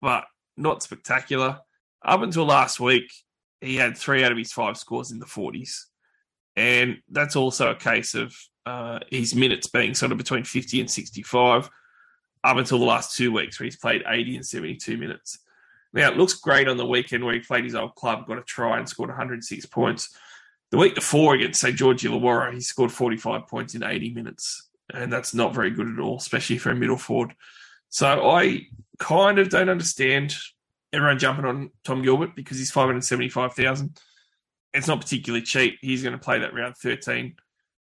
[0.00, 0.24] but
[0.56, 1.58] not spectacular
[2.04, 3.12] up until last week,
[3.60, 5.84] he had three out of his five scores in the 40s.
[6.56, 8.34] And that's also a case of
[8.66, 11.70] uh, his minutes being sort of between 50 and 65
[12.44, 15.38] up until the last two weeks where he's played 80 and 72 minutes.
[15.92, 18.42] Now, it looks great on the weekend where he played his old club, got a
[18.42, 20.16] try and scored 106 points.
[20.70, 21.76] The week before against, St.
[21.76, 24.70] George Illawarra, he scored 45 points in 80 minutes.
[24.92, 27.34] And that's not very good at all, especially for a middle forward.
[27.90, 28.66] So I
[28.98, 30.34] kind of don't understand
[30.92, 33.98] everyone jumping on Tom Gilbert because he's 575,000.
[34.72, 35.78] It's not particularly cheap.
[35.82, 37.36] He's going to play that round 13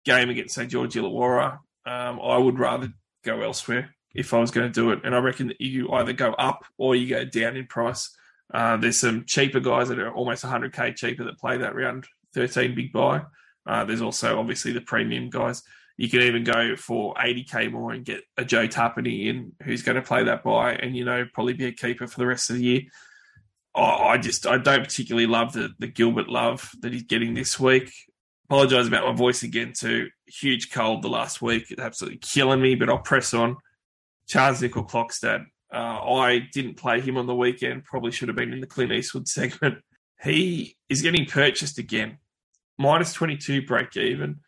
[0.06, 0.70] game against St.
[0.70, 1.60] George Illawarra.
[1.86, 2.90] Um, I would rather
[3.24, 5.02] go elsewhere if I was going to do it.
[5.04, 8.16] And I reckon that you either go up or you go down in price.
[8.54, 12.76] Uh, there's some cheaper guys that are almost 100k cheaper that play that round 13
[12.76, 13.24] big bye.
[13.66, 15.64] Uh, there's also obviously the premium guys.
[15.98, 19.96] You can even go for 80k more and get a Joe Tapine in who's going
[19.96, 22.58] to play that bye and, you know, probably be a keeper for the rest of
[22.58, 22.82] the year.
[23.74, 27.92] I just, I don't particularly love the, the Gilbert love that he's getting this week.
[28.46, 30.10] Apologise about my voice again, too.
[30.28, 31.72] Huge cold the last week.
[31.72, 33.58] It's absolutely killing me, but I'll press on.
[34.28, 35.46] Charles Nickel Clockstad.
[35.74, 37.86] Uh, I didn't play him on the weekend.
[37.86, 39.80] Probably should have been in the Clint Eastwood segment.
[40.22, 42.20] He is getting purchased again.
[42.78, 44.40] Minus 22 break even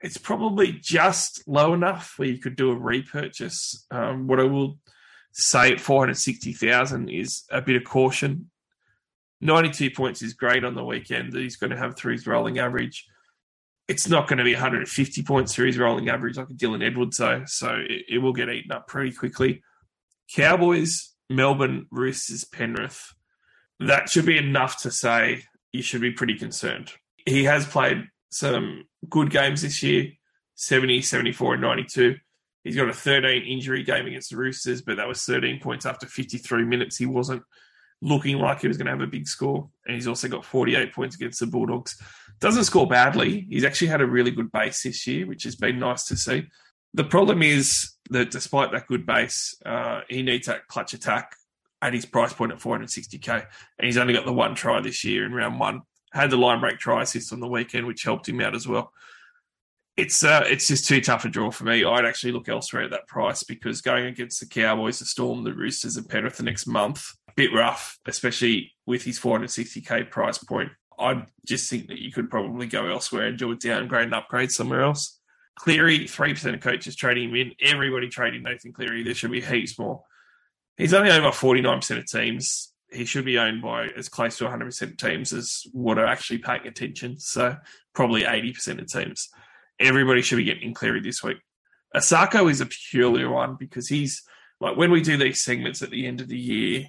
[0.00, 3.86] it's probably just low enough where you could do a repurchase.
[3.90, 4.78] Um, what I will
[5.32, 8.50] say at 460,000 is a bit of caution.
[9.40, 12.58] 92 points is great on the weekend that he's going to have through his rolling
[12.58, 13.06] average.
[13.88, 17.18] It's not going to be 150 points through his rolling average like a Dylan Edwards,
[17.18, 17.44] though.
[17.46, 19.62] So it, it will get eaten up pretty quickly.
[20.34, 23.14] Cowboys, Melbourne, Roosters, Penrith.
[23.78, 26.92] That should be enough to say you should be pretty concerned.
[27.24, 30.12] He has played some good games this year
[30.56, 32.16] 70, 74, and 92.
[32.64, 36.06] He's got a 13 injury game against the Roosters, but that was 13 points after
[36.06, 36.96] 53 minutes.
[36.96, 37.42] He wasn't
[38.06, 39.68] looking like he was going to have a big score.
[39.84, 42.00] And he's also got 48 points against the Bulldogs.
[42.40, 43.46] Doesn't score badly.
[43.50, 46.46] He's actually had a really good base this year, which has been nice to see.
[46.94, 51.34] The problem is that despite that good base, uh, he needs that clutch attack
[51.82, 53.46] at his price point at 460k.
[53.78, 55.82] And he's only got the one try this year in round one.
[56.12, 58.92] Had the line break try assist on the weekend, which helped him out as well.
[59.96, 61.84] It's uh, it's just too tough a draw for me.
[61.84, 65.54] I'd actually look elsewhere at that price because going against the Cowboys, the Storm, the
[65.54, 70.70] Roosters, and Penrith the next month, bit rough, especially with his 460k price point.
[70.98, 74.50] I just think that you could probably go elsewhere and do a downgrade and upgrade
[74.50, 75.20] somewhere else.
[75.56, 77.52] Cleary, 3% of coaches trading him in.
[77.62, 79.02] Everybody trading Nathan Cleary.
[79.02, 80.02] There should be heaps more.
[80.76, 82.72] He's only owned by 49% of teams.
[82.90, 86.38] He should be owned by as close to 100% of teams as what are actually
[86.38, 87.18] paying attention.
[87.18, 87.56] So
[87.94, 89.28] probably 80% of teams.
[89.80, 91.38] Everybody should be getting Cleary this week.
[91.94, 94.22] Isaako is a peculiar one because he's
[94.60, 96.86] like when we do these segments at the end of the year,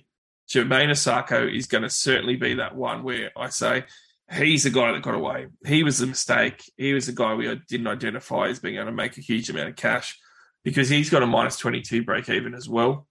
[0.49, 3.85] Jamayne Isaako is going to certainly be that one where I say
[4.31, 5.47] he's the guy that got away.
[5.65, 6.71] He was the mistake.
[6.77, 9.69] He was the guy we didn't identify as being able to make a huge amount
[9.69, 10.17] of cash
[10.63, 13.07] because he's got a minus 22 break even as well,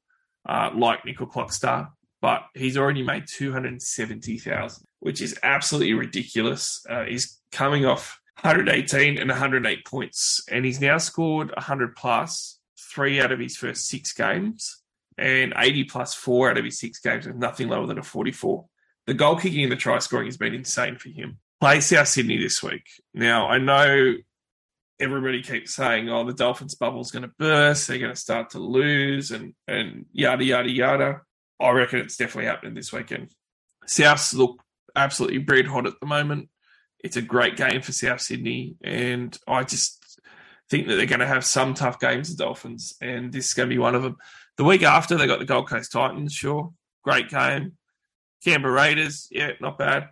[0.49, 1.89] uh, like Nickel Clockstar.
[2.23, 6.85] But he's already made 270,000, which is absolutely ridiculous.
[6.89, 13.21] Uh, he's coming off 118 and 108 points, and he's now scored 100 plus three
[13.21, 14.83] out of his first six games
[15.19, 18.65] and 80 plus four out of his six games with nothing lower than a 44.
[19.07, 21.39] The goal kicking and the try scoring has been insane for him.
[21.61, 22.87] Play South Sydney this week.
[23.15, 24.15] Now, I know
[24.99, 27.87] everybody keeps saying, oh, the Dolphins bubble's going to burst.
[27.87, 31.21] They're going to start to lose and, and yada, yada, yada.
[31.61, 33.31] I reckon it's definitely happening this weekend.
[33.87, 34.63] Souths look
[34.95, 36.49] absolutely bread hot at the moment.
[37.03, 38.77] It's a great game for South Sydney.
[38.83, 40.21] And I just
[40.69, 42.95] think that they're going to have some tough games, the Dolphins.
[43.01, 44.17] And this is going to be one of them.
[44.57, 46.73] The week after, they got the Gold Coast Titans, sure.
[47.05, 47.77] Great game.
[48.45, 50.09] Canberra Raiders, yeah, not bad.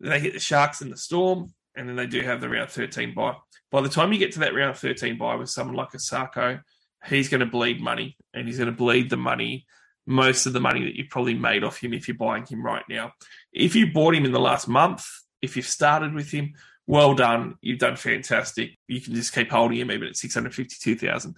[0.00, 2.70] Then they hit the Sharks in the Storm, and then they do have the round
[2.70, 3.36] 13 bye.
[3.70, 6.60] By the time you get to that round 13 bye with someone like Isaako,
[7.06, 9.66] he's going to bleed money, and he's going to bleed the money,
[10.06, 12.84] most of the money that you've probably made off him if you're buying him right
[12.88, 13.12] now.
[13.52, 15.04] If you bought him in the last month,
[15.42, 16.54] if you've started with him,
[16.86, 17.56] well done.
[17.60, 18.78] You've done fantastic.
[18.86, 21.36] You can just keep holding him even at 652,000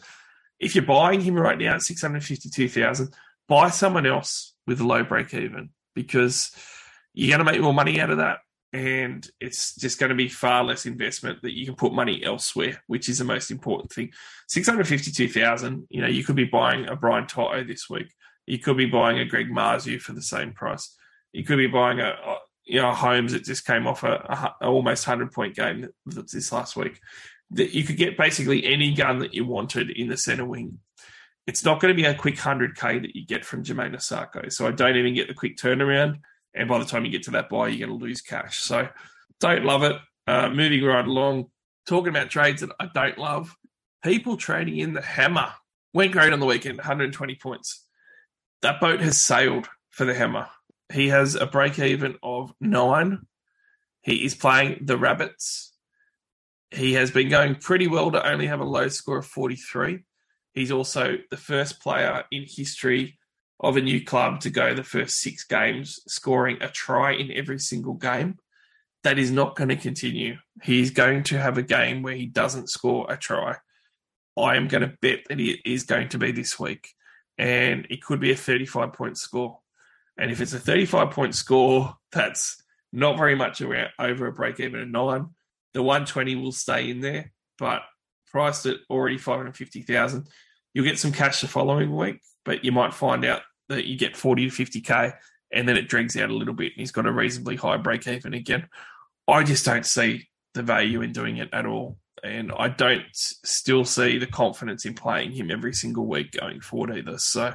[0.61, 3.14] if you're buying him right now at 652,000,
[3.49, 6.51] buy someone else with a low break even because
[7.14, 8.38] you're going to make more money out of that.
[8.73, 12.83] And it's just going to be far less investment that you can put money elsewhere,
[12.87, 14.11] which is the most important thing.
[14.49, 18.12] 652,000, you know, you could be buying a Brian To'o this week.
[18.47, 20.94] You could be buying a Greg Marzhew for the same price.
[21.33, 24.12] You could be buying a, a you know, Holmes that just came off a,
[24.61, 27.01] a, a almost 100 point game this last week
[27.50, 30.78] that you could get basically any gun that you wanted in the center wing.
[31.46, 34.52] It's not going to be a quick 100k that you get from Jamayne Isaako.
[34.52, 36.20] So I don't even get the quick turnaround.
[36.54, 38.58] And by the time you get to that bye, you're going to lose cash.
[38.58, 38.88] So
[39.40, 39.96] don't love it.
[40.26, 41.46] Uh, moving right along,
[41.87, 43.56] talking about trades that I don't love.
[44.04, 45.52] People trading in the hammer
[45.94, 47.87] went great on the weekend, 120 points.
[48.61, 50.48] That boat has sailed for the hammer.
[50.92, 53.26] He has a break even of nine.
[54.02, 55.67] He is playing the Rabbits
[56.70, 60.04] he has been going pretty well to only have a low score of 43.
[60.52, 63.18] He's also the first player in history
[63.61, 67.59] of a new club to go the first six games scoring a try in every
[67.59, 68.38] single game.
[69.04, 70.37] That is not going to continue.
[70.62, 73.57] He's going to have a game where he doesn't score a try.
[74.37, 76.88] I am going to bet that he is going to be this week.
[77.38, 79.61] And it could be a 35 point score.
[80.18, 82.61] And if it's a 35 point score, that's
[82.92, 85.28] not very much over a break even of nine.
[85.74, 87.83] The 120 will stay in there, but
[88.31, 90.26] priced at already 550,000.
[90.74, 94.16] You'll get some cash the following week, but you might find out that you get
[94.16, 95.14] 40 to 50k
[95.53, 98.07] and then it drags out a little bit and he's got a reasonably high break
[98.07, 98.68] even again.
[99.26, 101.99] I just don't see the value in doing it at all.
[102.24, 106.97] And I don't still see the confidence in playing him every single week going forward
[106.97, 107.18] either.
[107.18, 107.55] So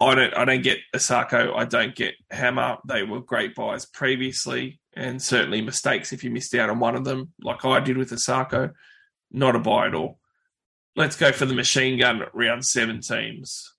[0.00, 2.78] I don't I don't get Isaako, I don't get Hammer.
[2.88, 7.04] They were great buys previously and certainly mistakes if you missed out on one of
[7.04, 8.72] them, like I did with Isaako.
[9.30, 10.18] Not a buy at all.
[10.96, 13.72] Let's go for the machine gun round seven teams,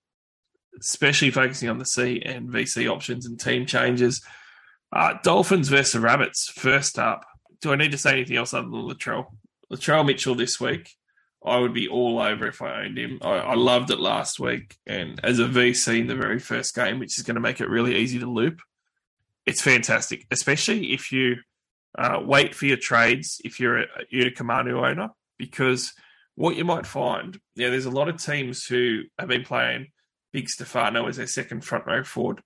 [0.80, 4.22] especially focusing on the C and VC options and team changes.
[4.90, 7.24] Uh, Dolphins versus Rabbits, first up.
[7.60, 9.26] Do I need to say anything else other than Latrell?
[9.70, 10.90] Latrell Mitchell this week,
[11.44, 13.18] I would be all over if I owned him.
[13.22, 16.98] I, I, loved it last week, and as a VC in the very first game,
[16.98, 18.60] which is going to make it really easy to loop,
[19.46, 20.26] it's fantastic.
[20.30, 21.36] Especially if you
[21.98, 25.92] uh, wait for your trades if you're a, Kemanu owner, because
[26.34, 29.88] what you might find, yeah, there's a lot of teams who have been playing
[30.32, 32.40] Big Stefano as their second front row forward,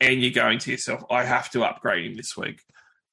[0.00, 2.60] and you're going to yourself, I have to upgrade him this week.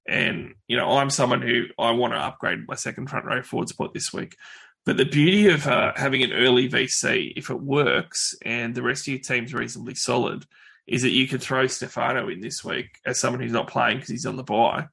[0.07, 3.69] And, you know, I'm someone who I want to upgrade my second front row forward
[3.69, 4.37] spot this week.
[4.85, 9.01] But the beauty of uh, having an early VC, if it works and the rest
[9.03, 10.45] of your team's reasonably solid,
[10.87, 14.09] is that you can throw Stefano in this week as someone who's not playing because
[14.09, 14.87] he's on the bye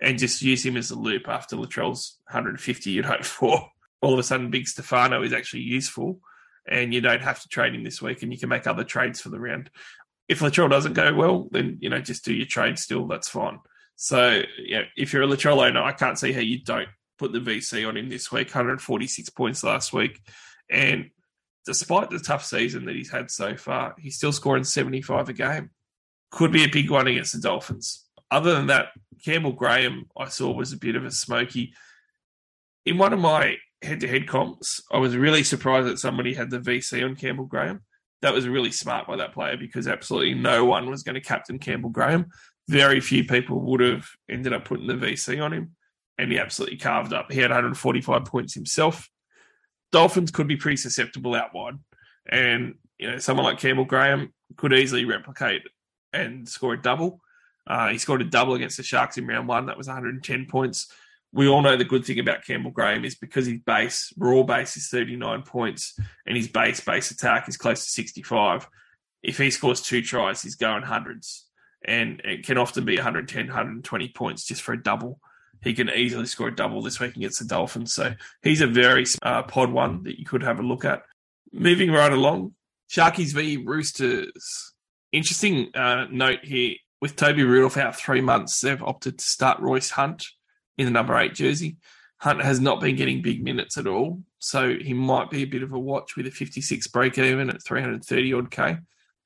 [0.00, 3.68] and just use him as a loop after Latrell's 150 you'd hope for.
[4.00, 6.20] All of a sudden, Big Stefano is actually useful
[6.68, 9.20] and you don't have to trade him this week and you can make other trades
[9.20, 9.70] for the round.
[10.28, 13.06] If Latrell doesn't go well, then, you know, just do your trade still.
[13.06, 13.58] That's fine.
[13.96, 16.88] So, yeah, if you're a Latrell owner, I can't see how you don't
[17.18, 18.48] put the VC on him this week.
[18.48, 20.20] 146 points last week,
[20.70, 21.10] and
[21.66, 25.70] despite the tough season that he's had so far, he's still scoring 75 a game.
[26.30, 28.06] Could be a big one against the Dolphins.
[28.30, 28.88] Other than that,
[29.24, 31.72] Campbell Graham I saw was a bit of a smoky.
[32.84, 37.04] In one of my head-to-head comps, I was really surprised that somebody had the VC
[37.04, 37.82] on Campbell Graham.
[38.20, 41.58] That was really smart by that player because absolutely no one was going to captain
[41.58, 42.26] Campbell Graham
[42.68, 45.74] very few people would have ended up putting the VC on him,
[46.18, 47.32] and he absolutely carved up.
[47.32, 49.08] He had 145 points himself.
[49.92, 51.78] Dolphins could be pretty susceptible out wide,
[52.28, 55.62] and you know someone like Campbell Graham could easily replicate
[56.12, 57.20] and score a double.
[57.66, 59.66] Uh, he scored a double against the Sharks in round one.
[59.66, 60.90] That was 110 points.
[61.32, 64.78] We all know the good thing about Campbell Graham is because his base, raw base,
[64.78, 68.66] is 39 points, and his base base attack is close to 65.
[69.22, 71.48] If he scores two tries, he's going hundreds
[71.84, 75.20] and it can often be 110, 120 points just for a double.
[75.62, 77.94] He can easily score a double this week against the Dolphins.
[77.94, 81.02] So he's a very uh, pod one that you could have a look at.
[81.52, 82.54] Moving right along,
[82.90, 84.74] Sharkies v Roosters.
[85.12, 89.90] Interesting uh, note here with Toby Rudolph out three months, they've opted to start Royce
[89.90, 90.26] Hunt
[90.76, 91.76] in the number eight jersey.
[92.18, 95.62] Hunt has not been getting big minutes at all, so he might be a bit
[95.62, 98.78] of a watch with a 56 break even at 330 odd K.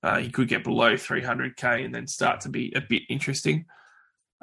[0.02, 3.64] Uh, he could get below 300k and then start to be a bit interesting.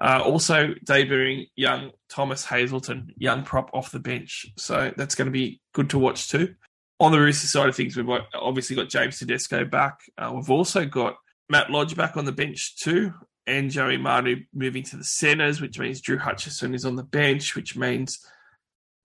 [0.02, 4.46] Uh, also debuting young Thomas Hazelton, young prop off the bench.
[4.58, 6.56] So that's going to be good to watch too.
[7.00, 10.00] On the Rooster side of things, we've obviously got James Tedesco back.
[10.18, 11.16] Uh, we've also got
[11.50, 13.14] Matt Lodge back on the bench too,
[13.48, 17.56] and Joey Manu moving to the centres, which means Drew Hutchison is on the bench,
[17.56, 18.20] which means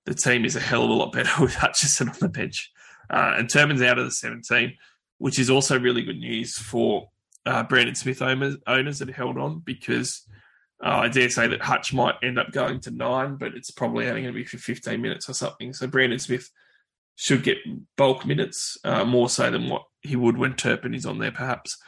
[0.07, 2.71] the team is a hell of a lot better with Hutchison on the bench.
[3.11, 4.75] Uh, and Turpin's out of the 17
[5.19, 7.09] which is also really good news for
[7.47, 10.27] uh, Brandon Smith owners, owners that held on because
[10.85, 14.07] uh, I dare say that Hutch might end up going to nine, but it's probably
[14.07, 15.72] only going to be for 15 minutes or something.
[15.72, 16.51] So Brandon Smith
[17.16, 17.57] should get
[17.97, 21.78] bulk minutes, uh, more so than what he would when Turpin is on there, perhaps.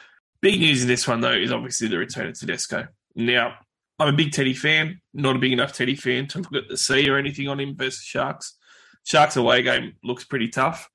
[0.41, 2.87] Big news in this one, though, is obviously the return of Tedesco.
[3.15, 3.53] Now,
[3.99, 6.77] I'm a big Teddy fan, not a big enough Teddy fan to look at the
[6.77, 8.57] C or anything on him versus Sharks.
[9.03, 10.89] Sharks away game looks pretty tough.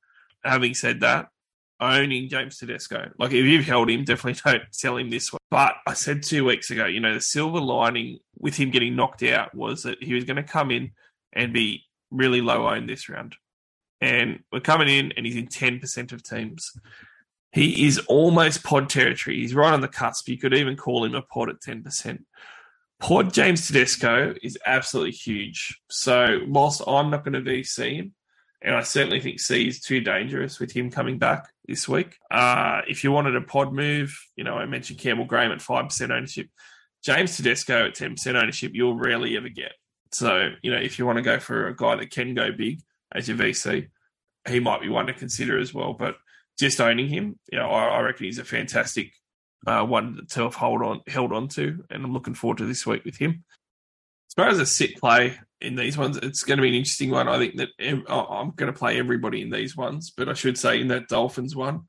[0.44, 1.28] Having said that,
[1.82, 3.10] owning James Tedesco.
[3.18, 5.38] Like if you've held him, definitely don't sell him this way.
[5.50, 9.22] But I said two weeks ago, you know, the silver lining with him getting knocked
[9.22, 10.92] out was that he was going to come in
[11.32, 13.36] and be really low owned this round.
[14.00, 16.72] And we're coming in and he's in 10% of teams.
[17.52, 19.36] He is almost pod territory.
[19.40, 20.28] He's right on the cusp.
[20.28, 22.24] You could even call him a pod at 10%.
[22.98, 25.80] Pod James Tedesco is absolutely huge.
[25.90, 28.14] So whilst I'm not going to VC him,
[28.62, 32.18] and I certainly think C is too dangerous with him coming back this week.
[32.30, 36.10] Uh, if you wanted a pod move, you know, I mentioned Campbell Graham at 5%
[36.10, 36.48] ownership.
[37.04, 39.72] James Tedesco at 10% ownership, you'll rarely ever get.
[40.12, 42.80] So, you know, if you want to go for a guy that can go big
[43.14, 43.88] as your VC,
[44.48, 45.94] he might be one to consider as well.
[45.94, 46.16] But
[46.58, 49.12] just owning him, you know, I, I reckon he's a fantastic
[49.66, 51.84] uh, one to have hold on, held on to.
[51.90, 53.44] And I'm looking forward to this week with him.
[54.30, 56.16] As far as a sit play, in these ones.
[56.18, 57.28] It's going to be an interesting one.
[57.28, 57.68] I think that
[58.08, 61.56] I'm going to play everybody in these ones, but I should say in that Dolphins
[61.56, 61.82] one,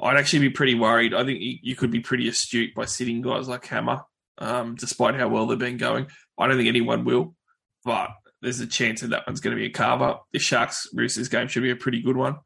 [0.00, 1.14] I'd actually be pretty worried.
[1.14, 4.00] I think you, could be pretty astute by sitting guys like Hammer,
[4.38, 6.06] um, despite how well they've been going.
[6.38, 7.34] I don't think anyone will,
[7.84, 8.10] but
[8.40, 10.18] there's a chance that that one's going to be a carver.
[10.32, 12.36] The Sharks Roosters game should be a pretty good one.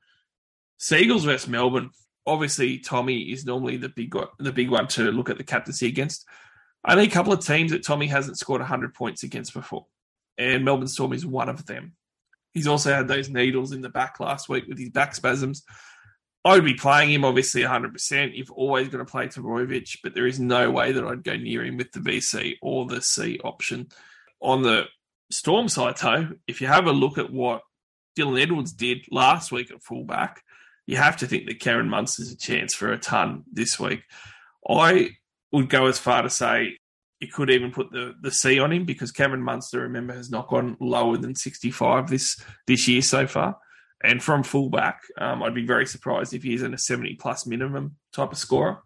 [0.78, 1.90] Seagulls versus Melbourne.
[2.26, 6.26] Obviously, Tommy is normally the big the big one to look at the captaincy against.
[6.86, 9.86] Only a couple of teams that Tommy hasn't scored 100 points against before
[10.38, 11.94] and Melbourne Storm is one of them.
[12.52, 15.62] He's also had those needles in the back last week with his back spasms.
[16.44, 18.36] I would be playing him obviously 100%.
[18.36, 21.64] You've always got to play Trbojevic, but there is no way that I'd go near
[21.64, 23.88] him with the VC or the C option.
[24.40, 24.84] On the
[25.30, 27.62] Storm side, though, if you have a look at what
[28.16, 30.42] Dylan Edwards did last week at fullback,
[30.86, 34.04] you have to think that Cameron Munster's a chance for a ton this week.
[34.68, 35.10] I
[35.50, 36.78] would go as far to say
[37.20, 40.48] you could even put the, the C on him because Cameron Munster, remember, has not
[40.48, 43.56] gone lower than 65 this this year so far.
[44.04, 47.96] And from fullback, um, I'd be very surprised if he isn't a 70 plus minimum
[48.12, 48.82] type of scorer.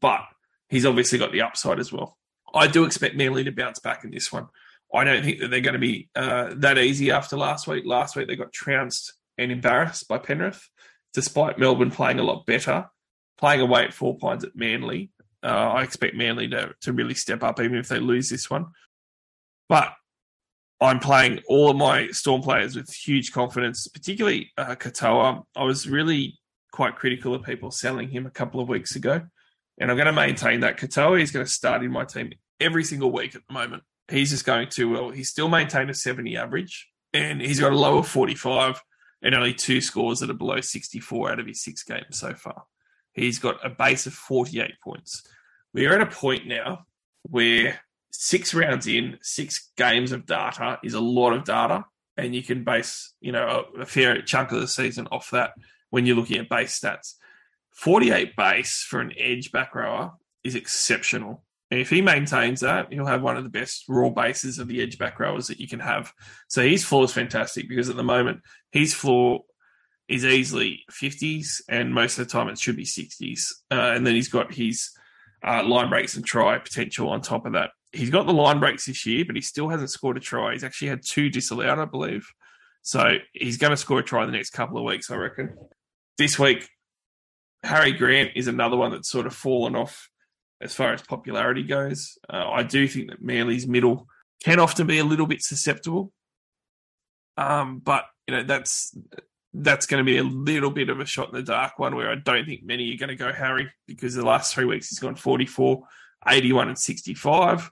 [0.00, 0.22] But
[0.68, 2.18] he's obviously got the upside as well.
[2.52, 4.48] I do expect Manly to bounce back in this one.
[4.92, 7.84] I don't think that they're going to be uh, that easy after last week.
[7.86, 10.68] Last week they got trounced and embarrassed by Penrith,
[11.12, 12.86] despite Melbourne playing a lot better,
[13.36, 15.10] playing away at four points at Manly.
[15.42, 18.66] Uh, I expect Manly to, to really step up, even if they lose this one.
[19.68, 19.92] But
[20.80, 25.42] I'm playing all of my Storm players with huge confidence, particularly uh, Katoa.
[25.56, 26.38] I was really
[26.72, 29.22] quite critical of people selling him a couple of weeks ago.
[29.80, 30.76] And I'm going to maintain that.
[30.76, 33.82] Katoa is going to start in my team every single week at the moment.
[34.08, 35.10] He's just going too well.
[35.10, 38.80] He's still maintained a 70 average, and he's got a lower 45
[39.22, 42.64] and only two scores that are below 64 out of his six games so far.
[43.18, 45.26] He's got a base of 48 points.
[45.74, 46.86] We are at a point now
[47.22, 51.84] where six rounds in, six games of data is a lot of data,
[52.16, 55.52] and you can base, you know, a, a fair chunk of the season off that
[55.90, 57.14] when you're looking at base stats.
[57.72, 60.12] 48 base for an edge back rower
[60.42, 61.44] is exceptional.
[61.70, 64.82] And if he maintains that, he'll have one of the best raw bases of the
[64.82, 66.12] edge back rowers that you can have.
[66.48, 68.40] So his floor is fantastic because at the moment,
[68.72, 69.42] his floor
[70.08, 73.52] is easily 50s, and most of the time it should be 60s.
[73.70, 74.90] Uh, and then he's got his
[75.46, 77.70] uh, line breaks and try potential on top of that.
[77.92, 80.52] He's got the line breaks this year, but he still hasn't scored a try.
[80.52, 82.26] He's actually had two disallowed, I believe.
[82.82, 85.56] So he's going to score a try the next couple of weeks, I reckon.
[86.16, 86.68] This week,
[87.62, 90.08] Harry Grant is another one that's sort of fallen off
[90.60, 92.18] as far as popularity goes.
[92.28, 94.06] Uh, I do think that Manly's middle
[94.42, 96.12] can often be a little bit susceptible,
[97.36, 98.96] um, but you know that's
[99.54, 102.10] that's going to be a little bit of a shot in the dark one where
[102.10, 104.98] I don't think many are going to go Harry because the last three weeks he's
[104.98, 105.82] gone 44,
[106.26, 107.70] 81, and 65.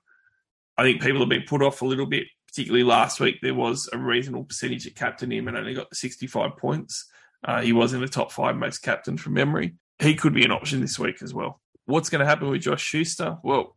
[0.79, 3.37] I think people have been put off a little bit, particularly last week.
[3.43, 7.07] There was a reasonable percentage that captain him and only got the 65 points.
[7.45, 9.75] Uh, he was in the top five most captain from memory.
[9.99, 11.61] He could be an option this week as well.
[11.85, 13.37] What's going to happen with Josh Schuster?
[13.43, 13.77] Well,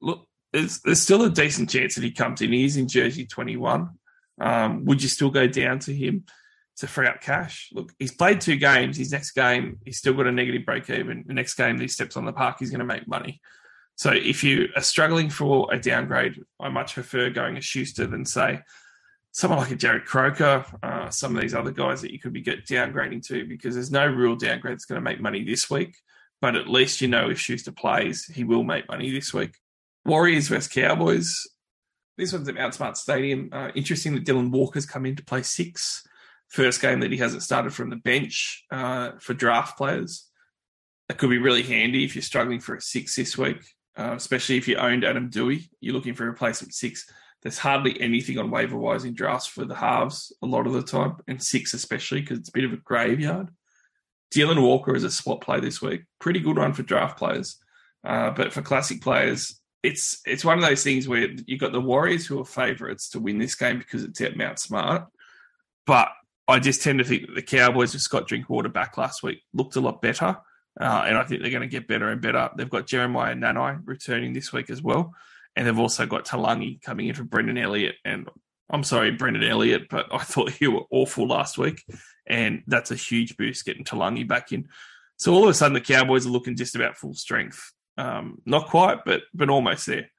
[0.00, 2.52] look, there's, there's still a decent chance that he comes in.
[2.52, 3.90] He's in jersey 21.
[4.40, 6.24] Um, would you still go down to him
[6.78, 7.70] to free up cash?
[7.72, 8.96] Look, he's played two games.
[8.96, 11.24] His next game, he's still got a negative break even.
[11.26, 13.40] The next game he steps on the park, he's going to make money.
[13.96, 18.24] So if you are struggling for a downgrade, I much prefer going a Schuster than
[18.24, 18.60] say
[19.32, 22.42] someone like a Jarrod Croker, uh, some of these other guys that you could be
[22.42, 25.96] get downgrading to because there's no real downgrade that's going to make money this week.
[26.40, 29.56] But at least you know if Schuster plays, he will make money this week.
[30.04, 31.46] Warriors versus Cowboys.
[32.18, 33.48] This one's at Mount Smart Stadium.
[33.52, 36.02] Uh, interesting that Dylan Walker's come in to play six.
[36.52, 40.28] First game that he hasn't started from the bench uh, for draft players.
[41.08, 43.64] That could be really handy if you're struggling for a six this week,
[43.96, 45.68] uh, especially if you owned Adam Doueihi.
[45.80, 47.06] You're looking for a replacement six
[47.42, 50.82] there's hardly anything on waiver wise in drafts for the halves a lot of the
[50.82, 53.48] time, and six especially because it's a bit of a graveyard.
[54.32, 56.04] Dylan Walker is a spot play this week.
[56.20, 57.58] Pretty good one for draft players,
[58.04, 61.80] uh, but for classic players, it's it's one of those things where you've got the
[61.80, 65.06] Warriors who are favourites to win this game because it's at Mount Smart,
[65.84, 66.08] but
[66.52, 69.76] I just tend to think that the Cowboys with Scott Drinkwater back last week looked
[69.76, 70.36] a lot better,
[70.80, 72.50] uh, and I think they're going to get better and better.
[72.56, 75.14] They've got Jeremiah Nanai returning this week as well.
[75.56, 77.96] And they've also got Taulagi coming in for Brendan Elliott.
[78.04, 78.28] And
[78.70, 81.82] I'm sorry, Brendan Elliott, but I thought he were awful last week.
[82.26, 84.68] And that's a huge boost getting Taulagi back in.
[85.16, 87.72] So all of a sudden, the Cowboys are looking just about full strength.
[87.98, 90.10] Um, not quite, but but almost there.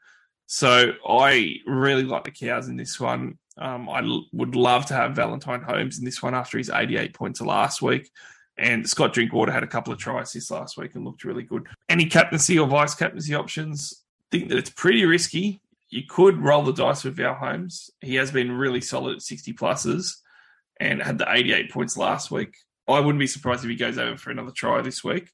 [0.46, 3.40] So I really like the Cows in this one.
[3.58, 7.14] Um, I l- would love to have Valentine Holmes in this one after his 88
[7.14, 8.10] points last week.
[8.58, 11.68] And Scott Drinkwater had a couple of tries this last week and looked really good.
[11.90, 14.04] Any captaincy or vice captaincy options?
[14.34, 15.62] think that it's pretty risky.
[15.90, 17.92] You could roll the dice with Val Holmes.
[18.02, 20.18] He has been really solid at 60 pluses
[20.80, 22.56] and had the 88 points last week.
[22.88, 25.30] I wouldn't be surprised if he goes over for another try this week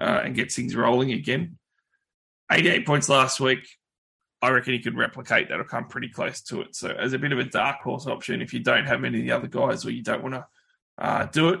[0.00, 1.58] uh, and gets things rolling again.
[2.50, 3.66] 88 points last week.
[4.44, 6.76] I reckon he could replicate that or come pretty close to it.
[6.76, 9.24] So, as a bit of a dark horse option, if you don't have any of
[9.24, 10.46] the other guys or you don't want to
[10.98, 11.60] uh, do it,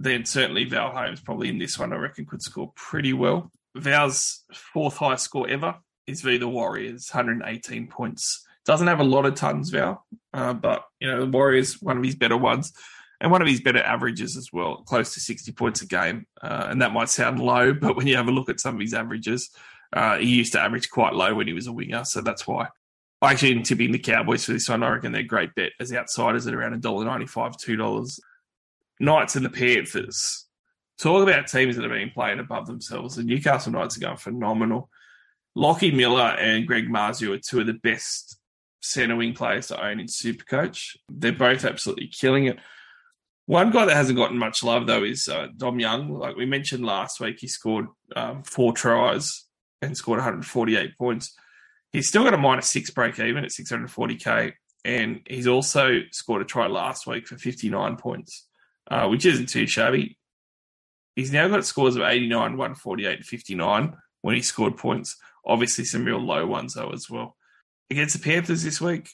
[0.00, 3.52] then certainly Val Holmes probably in this one, I reckon, could score pretty well.
[3.76, 5.76] Val's fourth highest score ever
[6.08, 8.44] is v the Warriors, 118 points.
[8.64, 12.04] Doesn't have a lot of tons, Val, uh, but you know the Warriors one of
[12.04, 12.72] his better ones,
[13.20, 16.26] and one of his better averages as well, close to 60 points a game.
[16.42, 18.80] Uh, and that might sound low, but when you have a look at some of
[18.80, 19.50] his averages,
[19.92, 22.68] uh, he used to average quite low when he was a winger, so that's why.
[23.20, 24.82] I actually am tipping the Cowboys for this one.
[24.82, 28.20] I reckon they're great bet as outsiders at around $1.95, $2.
[29.00, 30.46] Knights and the Panthers.
[30.98, 33.16] Talk about teams that have been playing above themselves.
[33.16, 34.88] The Newcastle Knights are going phenomenal.
[35.54, 38.38] Lockie Miller and Greg Marzhew are two of the best
[38.80, 40.96] centre wing players to own in Supercoach.
[41.08, 42.58] They're both absolutely killing it.
[43.46, 46.12] One guy that hasn't gotten much love though is uh, Dom Young.
[46.12, 49.44] Like we mentioned last week, he scored um, four tries
[49.82, 51.34] and scored 148 points.
[51.92, 54.52] He's still got a minus six break even at 640k,
[54.84, 58.46] and he's also scored a try last week for 59 points,
[58.90, 60.18] uh, which isn't too shabby.
[61.16, 65.16] He's now got scores of 89, 148, 59 when he scored points.
[65.44, 67.36] Obviously, some real low ones though as well.
[67.90, 69.10] Against the Panthers this week,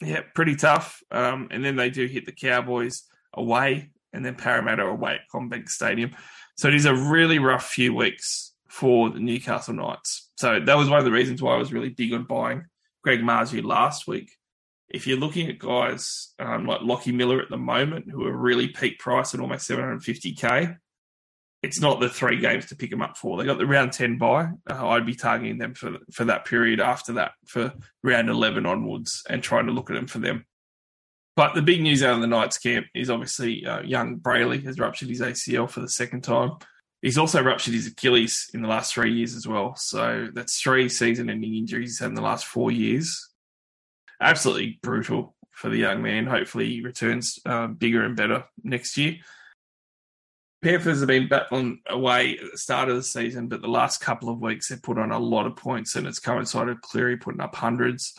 [0.00, 1.02] yeah, pretty tough.
[1.10, 5.68] Um, and then they do hit the Cowboys away, and then Parramatta away at CommBank
[5.68, 6.12] Stadium.
[6.56, 10.30] So it is a really rough few weeks for the Newcastle Knights.
[10.36, 12.64] So that was one of the reasons why I was really big on buying
[13.02, 14.30] Greg Marzhew last week.
[14.88, 18.68] If you're looking at guys um, like Lockie Miller at the moment, who are really
[18.68, 20.76] peak price at almost 750k,
[21.62, 23.36] it's not the three games to pick them up for.
[23.36, 24.50] They got the round 10 bye.
[24.68, 29.24] Uh, I'd be targeting them for for that period after that, for round 11 onwards,
[29.28, 30.46] and trying to look at them for them.
[31.36, 34.78] But the big news out of the Knights camp is obviously uh, young Brailey has
[34.78, 36.52] ruptured his ACL for the second time.
[37.02, 39.74] He's also ruptured his Achilles in the last three years as well.
[39.74, 43.28] So that's three season ending injuries he's had in the last four years.
[44.20, 46.26] Absolutely brutal for the young man.
[46.26, 49.16] Hopefully he returns uh, bigger and better next year.
[50.62, 54.28] Panthers have been battling away at the start of the season, but the last couple
[54.28, 57.54] of weeks they've put on a lot of points and it's coincided Cleary putting up
[57.54, 58.14] hundreds.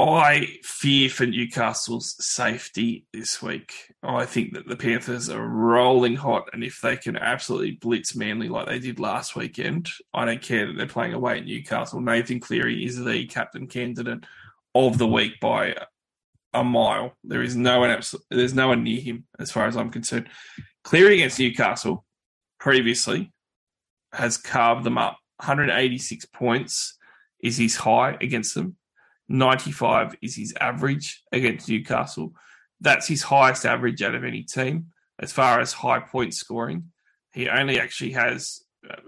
[0.00, 3.92] I fear for Newcastle's safety this week.
[4.02, 8.48] I think that the Panthers are rolling hot, and if they can absolutely blitz Manly
[8.48, 12.00] like they did last weekend, I don't care that they're playing away at Newcastle.
[12.00, 14.24] Nathan Cleary is the captain candidate
[14.74, 15.74] of the week by
[16.54, 17.12] a mile.
[17.24, 20.28] There is no one there's no one near him as far as I'm concerned.
[20.84, 22.04] Cleary against Newcastle
[22.58, 23.32] previously
[24.12, 25.18] has carved them up.
[25.38, 26.96] 186 points
[27.42, 28.76] is his high against them.
[29.30, 32.34] 95 is his average against Newcastle.
[32.80, 34.86] That's his highest average out of any team
[35.20, 36.90] as far as high point scoring.
[37.32, 38.60] He only actually has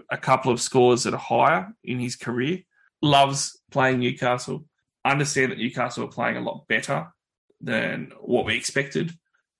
[0.09, 2.59] a couple of scores that are higher in his career.
[3.01, 4.65] Loves playing Newcastle.
[5.03, 7.07] Understand that Newcastle are playing a lot better
[7.59, 9.11] than what we expected,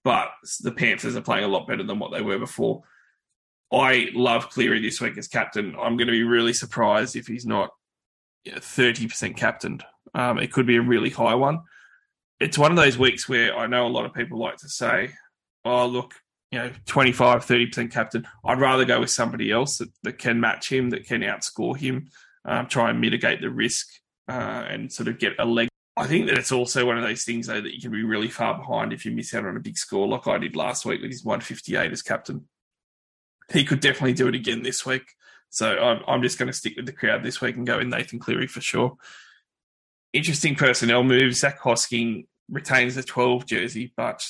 [0.06, 0.30] but
[0.62, 2.84] the Panthers are playing a lot better than what they were before.
[3.70, 5.76] I love Cleary this week as captain.
[5.78, 7.72] I'm going to be really surprised if he's not
[8.48, 9.84] 30% captained.
[10.14, 11.62] Um, it could be a really high one.
[12.40, 15.12] It's one of those weeks where I know a lot of people like to say,
[15.66, 16.14] oh, look,
[16.52, 18.28] you know, 25, 30% captain.
[18.46, 22.10] I'd rather go with somebody else that, that can match him, that can outscore him,
[22.46, 23.88] um, try and mitigate the risk
[24.28, 25.70] uh, and sort of get a leg.
[25.96, 28.28] I think that it's also one of those things, though, that you can be really
[28.28, 31.02] far behind if you miss out on a big score like I did last week
[31.02, 32.48] with his 158 as captain.
[33.52, 35.04] He could definitely do it again this week.
[35.50, 37.90] So I'm, I'm just going to stick with the crowd this week and go in
[37.90, 38.98] Nathan Cleary for sure.
[40.14, 41.36] Interesting personnel move.
[41.36, 44.26] Zac Hosking retains the 12 jersey, but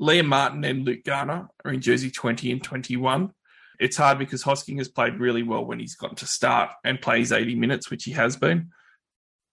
[0.00, 3.32] Liam Martin and Luke Garner are in jersey 20 and 21.
[3.78, 7.30] It's hard because Hosking has played really well when he's gotten to start and plays
[7.30, 8.70] 80 minutes, which he has been.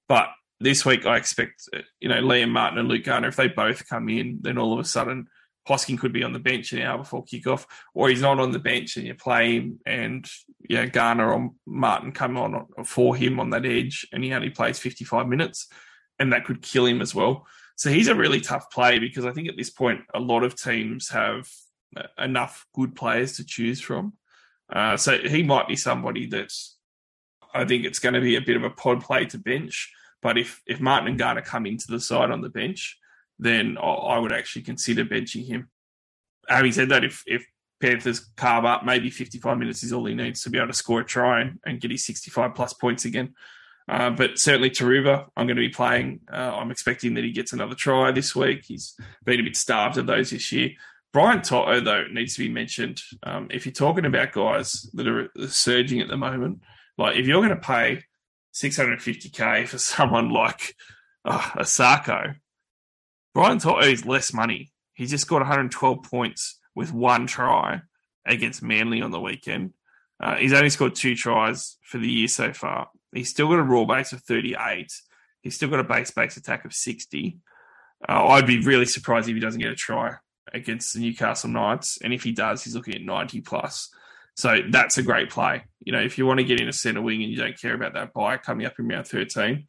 [0.07, 1.67] But this week, I expect,
[1.99, 4.79] you know, Liam Martin and Luke Garner, if they both come in, then all of
[4.79, 5.27] a sudden
[5.67, 8.59] Hosking could be on the bench an hour before kickoff, or he's not on the
[8.59, 10.29] bench and you play him, and
[10.69, 14.79] know, Garner or Martin come on for him on that edge, and he only plays
[14.79, 15.67] 55 minutes,
[16.19, 17.45] and that could kill him as well.
[17.77, 20.59] So he's a really tough play because I think at this point a lot of
[20.59, 21.49] teams have
[22.17, 24.13] enough good players to choose from.
[24.71, 26.51] Uh, so he might be somebody that
[27.53, 29.91] I think it's going to be a bit of a pod play to bench.
[30.21, 32.97] But if if Martin and Garner come into the side on the bench,
[33.39, 35.69] then I would actually consider benching him.
[36.47, 37.45] Having said that, if if
[37.81, 41.01] Panthers carve up, maybe 55 minutes is all he needs to be able to score
[41.01, 43.33] a try and, and get his 65 plus points again.
[43.87, 46.21] Uh, but certainly Turuva, I'm going to be playing.
[46.31, 48.63] Uh, I'm expecting that he gets another try this week.
[48.65, 50.71] He's been a bit starved of those this year.
[51.13, 53.01] Brian To'o, though, needs to be mentioned.
[53.23, 56.61] Um, if you're talking about guys that are surging at the moment,
[56.97, 58.03] like if you're going to pay
[58.55, 60.75] 650k for someone like
[61.23, 62.35] uh, Isaako,
[63.35, 64.71] Brian To'o is less money.
[64.93, 67.81] He just got 112 points with one try
[68.25, 69.73] against Manly on the weekend.
[70.21, 72.87] Uh, he's only scored two tries for the year so far.
[73.13, 74.89] He's still got a raw base of 38.
[75.41, 77.37] He's still got a base base attack of 60.
[78.07, 80.15] Uh, I'd be really surprised if he doesn't get a try
[80.53, 81.99] against the Newcastle Knights.
[82.01, 83.89] And if he does, he's looking at 90 plus.
[84.37, 85.65] So that's a great play.
[85.81, 87.73] You know, if you want to get in a centre wing and you don't care
[87.73, 89.67] about that bye coming up in round 13,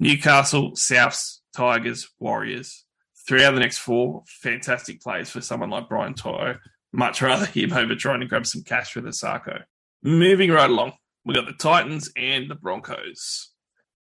[0.00, 2.83] Newcastle, Souths, Tigers, Warriors.
[3.26, 6.56] Three out of the next four, fantastic plays for someone like Brian To'o.
[6.92, 9.62] Much rather him over trying to grab some cash with Isaako.
[10.02, 10.92] Moving right along,
[11.24, 13.50] we got the Titans and the Broncos.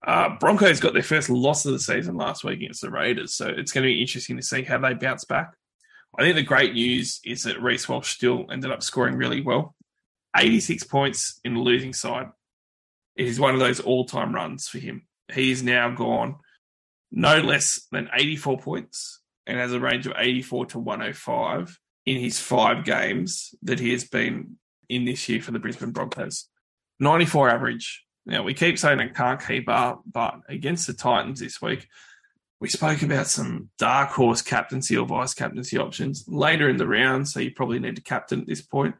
[0.07, 3.47] Uh, Broncos got their first loss of the season last week against the Raiders, so
[3.47, 5.55] it's going to be interesting to see how they bounce back.
[6.19, 9.75] I think the great news is that Reece Walsh still ended up scoring really well.
[10.37, 12.29] 86 points in the losing side.
[13.17, 15.03] It is one of those all time runs for him.
[15.33, 16.37] He's now gone
[17.11, 22.39] no less than 84 points and has a range of 84 to 105 in his
[22.39, 24.57] five games that he has been
[24.89, 26.49] in this year for the Brisbane Broncos.
[26.99, 28.05] 94 average.
[28.27, 31.89] Now, we keep saying it can't keep up, but against the Titans this week,
[32.61, 37.27] we spoke about some dark horse captaincy or vice captaincy options later in the round,
[37.27, 38.95] so you probably need to captain at this point.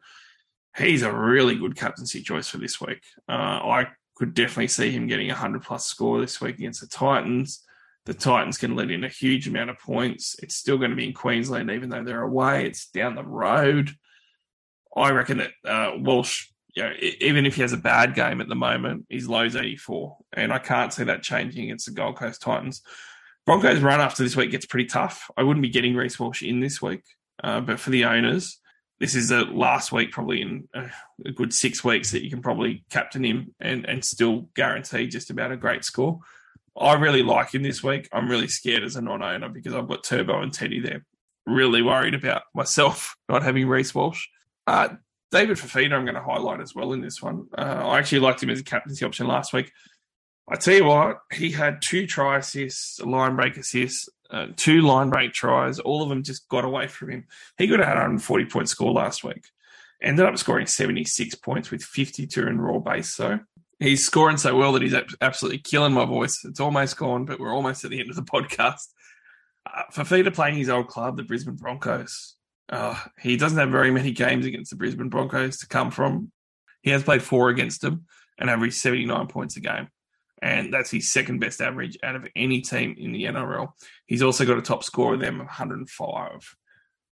[0.75, 3.03] He's a really good captaincy choice for this week.
[3.29, 6.87] Uh, I could definitely see him getting a 100 plus score this week against the
[6.87, 7.63] Titans.
[8.05, 10.35] The Titans can let in a huge amount of points.
[10.41, 12.65] It's still going to be in Queensland, even though they're away.
[12.65, 13.91] It's down the road.
[14.95, 18.47] I reckon that uh, Walsh, you know, even if he has a bad game at
[18.47, 20.17] the moment, he's lows 84.
[20.33, 22.81] And I can't see that changing against the Gold Coast Titans.
[23.45, 25.29] Broncos run after this week gets pretty tough.
[25.37, 27.03] I wouldn't be getting Reece Walsh in this week,
[27.43, 28.59] uh, but for the owners,
[28.99, 30.67] this is the last week, probably in
[31.25, 35.31] a good six weeks, that you can probably captain him and, and still guarantee just
[35.31, 36.19] about a great score.
[36.79, 38.07] I really like him this week.
[38.11, 41.05] I'm really scared as a non owner because I've got Turbo and Teddy there.
[41.45, 44.25] Really worried about myself not having Reece Walsh.
[44.67, 44.89] Uh,
[45.31, 47.47] David Fifita, I'm going to highlight as well in this one.
[47.57, 49.71] Uh, I actually liked him as a captaincy option last week.
[50.49, 54.81] I tell you what, he had two try assists, a line break assist, uh, two
[54.81, 55.79] line break tries.
[55.79, 57.27] All of them just got away from him.
[57.57, 59.45] He could got a 140 point score last week.
[60.01, 63.15] Ended up scoring 76 points with 52 in raw base.
[63.15, 63.39] So
[63.81, 66.43] he's scoring so well that he's absolutely killing my voice.
[66.45, 68.87] It's almost gone, but we're almost at the end of the podcast.
[69.65, 72.35] Uh, Fifita playing his old club, the Brisbane Broncos.
[72.69, 76.31] Uh, he doesn't have very many games against the Brisbane Broncos to come from.
[76.81, 78.05] He has played four against them
[78.37, 79.89] and averaged 79 points a game
[80.41, 83.71] and that's his second best average out of any team in the NRL.
[84.07, 86.55] He's also got a top score of them of 105.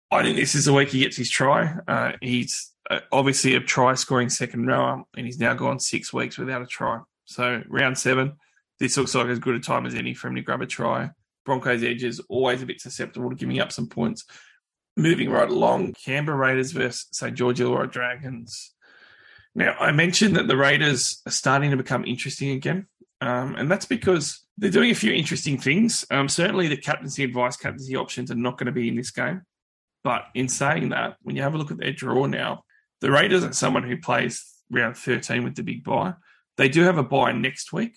[0.09, 1.75] I think this is the week he gets his try.
[1.87, 2.71] Uh, he's
[3.11, 6.99] obviously a try scoring second rower, and he's now gone six weeks without a try.
[7.25, 8.33] So round seven,
[8.79, 11.11] this looks like as good a time as any for him to grab a try.
[11.45, 14.25] Broncos edge is always a bit susceptible to giving up some points.
[14.95, 18.73] Moving right along, Canberra Raiders versus St George Illawarra Dragons.
[19.53, 22.87] Now, I mentioned that the Raiders are starting to become interesting again.
[23.21, 26.05] Um, and that's because they're doing a few interesting things.
[26.11, 29.11] Um, certainly, the captaincy and vice captaincy options are not going to be in this
[29.11, 29.41] game.
[30.03, 32.63] But in saying that, when you have a look at their draw now,
[33.01, 36.13] the Raiders are someone who plays round 13 with the big bye.
[36.57, 37.95] They do have a bye next week.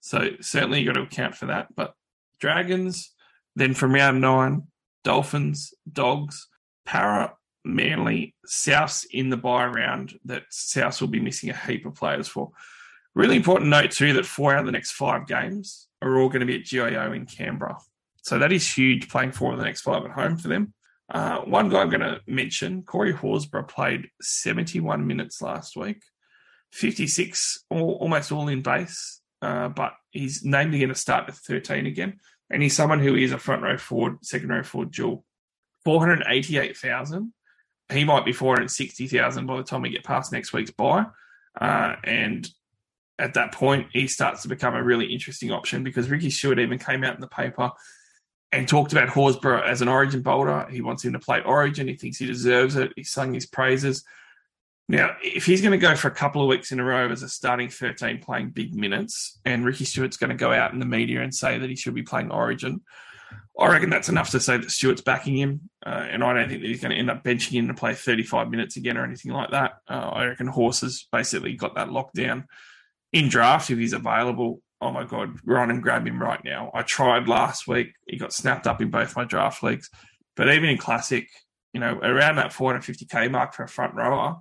[0.00, 1.74] So certainly you've got to account for that.
[1.74, 1.94] But
[2.40, 3.12] Dragons,
[3.56, 4.68] then from round nine,
[5.04, 6.46] Dolphins, Dogs,
[6.86, 7.34] Para,
[7.64, 12.28] Manly, Souths in the bye round that Souths will be missing a heap of players
[12.28, 12.50] for.
[13.14, 16.40] Really important note too that four out of the next five games are all going
[16.40, 17.78] to be at GIO in Canberra.
[18.22, 20.72] So that is huge playing four of the next five at home for them.
[21.10, 26.02] Uh, one guy I'm going to mention, Corey Horsburgh, played 71 minutes last week,
[26.72, 31.86] 56, all, almost all in base, uh, but he's named again to start at 13
[31.86, 32.18] again.
[32.50, 35.24] And he's someone who is a front row forward, second row forward dual.
[35.84, 37.32] 488,000.
[37.90, 41.06] He might be 460,000 by the time we get past next week's bye.
[41.58, 42.48] Uh, and
[43.18, 46.78] at that point, he starts to become a really interesting option because Ricky Stuart even
[46.78, 47.70] came out in the paper
[48.52, 50.66] and talked about Horsburgh as an Origin bowler.
[50.70, 51.88] He wants him to play Origin.
[51.88, 52.92] He thinks he deserves it.
[52.96, 54.04] He sung his praises.
[54.88, 57.22] Now, if he's going to go for a couple of weeks in a row as
[57.22, 60.86] a starting 13 playing big minutes, and Ricky Stuart's going to go out in the
[60.86, 62.80] media and say that he should be playing Origin,
[63.58, 65.68] I reckon that's enough to say that Stuart's backing him.
[65.84, 67.92] Uh, and I don't think that he's going to end up benching him to play
[67.92, 69.78] 35 minutes again or anything like that.
[69.88, 72.46] Uh, I reckon Horse has basically got that locked down
[73.12, 74.62] in draft if he's available.
[74.80, 76.70] Oh my god, run and grab him right now.
[76.72, 79.90] I tried last week; he got snapped up in both my draft leagues.
[80.36, 81.28] But even in classic,
[81.72, 84.36] you know, around that 450k mark for a front rower,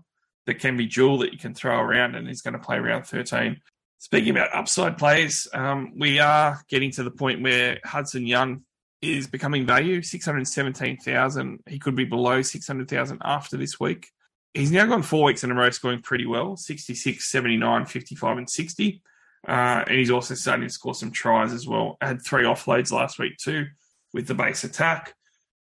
[0.45, 3.03] that can be dual that you can throw around, and he's going to play around
[3.03, 3.57] 13.
[3.99, 8.61] Speaking about upside plays, um, we are getting to the point where Hudson Young
[9.01, 11.59] is becoming value 617,000.
[11.67, 14.09] He could be below 600,000 after this week.
[14.53, 18.49] He's now gone four weeks in a row scoring pretty well 66, 79, 55, and
[18.49, 19.01] 60.
[19.47, 21.97] Uh, and he's also starting to score some tries as well.
[22.01, 23.67] Had three offloads last week too
[24.13, 25.13] with the base attack.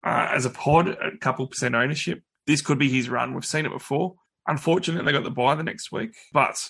[0.03, 2.21] Uh, as a pod, a couple percent ownership.
[2.47, 3.33] This could be his run.
[3.33, 4.15] We've seen it before.
[4.47, 6.15] Unfortunately, they got the bye the next week.
[6.33, 6.69] But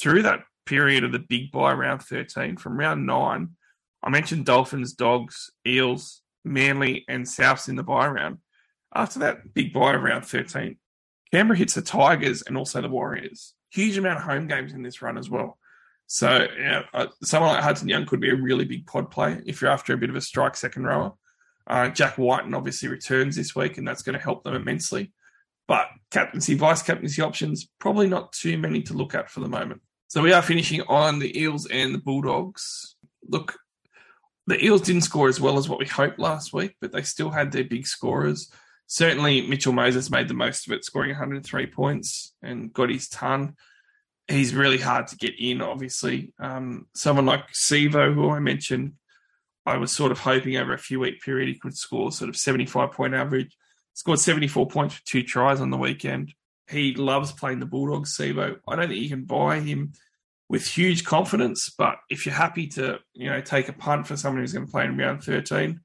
[0.00, 3.50] through that period of the big bye round 13, from round nine
[4.06, 8.38] I mentioned Dolphins, Dogs, Eels, Manly, and Souths in the bye round.
[8.94, 10.76] After that big bye round 13,
[11.32, 13.54] Canberra hits the Tigers and also the Warriors.
[13.70, 15.58] Huge amount of home games in this run as well.
[16.06, 19.40] So you know, uh, someone like Hudson Young could be a really big pod play
[19.46, 21.12] if you're after a bit of a strike second rower.
[21.66, 25.12] Uh, Jack Wighton obviously returns this week, and that's going to help them immensely.
[25.66, 29.82] But captaincy, vice captaincy options, probably not too many to look at for the moment.
[30.06, 32.94] So we are finishing on the Eels and the Bulldogs.
[33.28, 33.58] Look,
[34.46, 37.30] the Eels didn't score as well as what we hoped last week, but they still
[37.30, 38.48] had their big scorers.
[38.86, 43.56] Certainly, Mitchell Moses made the most of it, scoring 103 points and got his ton.
[44.28, 46.32] He's really hard to get in, obviously.
[46.40, 48.94] Um, someone like Sivo, who I mentioned,
[49.64, 52.36] I was sort of hoping over a few week period he could score sort of
[52.36, 53.56] 75 point average.
[53.94, 56.34] Scored 74 points for two tries on the weekend.
[56.68, 58.56] He loves playing the Bulldogs, Sivo.
[58.68, 59.92] I don't think you can buy him
[60.48, 64.42] with huge confidence, but if you're happy to, you know, take a punt for someone
[64.42, 65.80] who's going to play in round 13,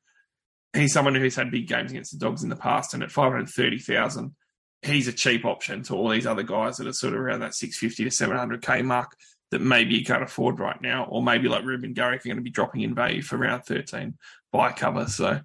[0.73, 4.35] he's someone who's had big games against the Dogs in the past, and at 530,000,
[4.83, 7.53] he's a cheap option to all these other guys that are sort of around that
[7.53, 9.15] 650 to 700k mark
[9.51, 12.41] that maybe you can't afford right now, or maybe like Reuben Garrick are going to
[12.41, 14.17] be dropping in value for round 13
[14.51, 15.05] bye cover.
[15.07, 15.41] So,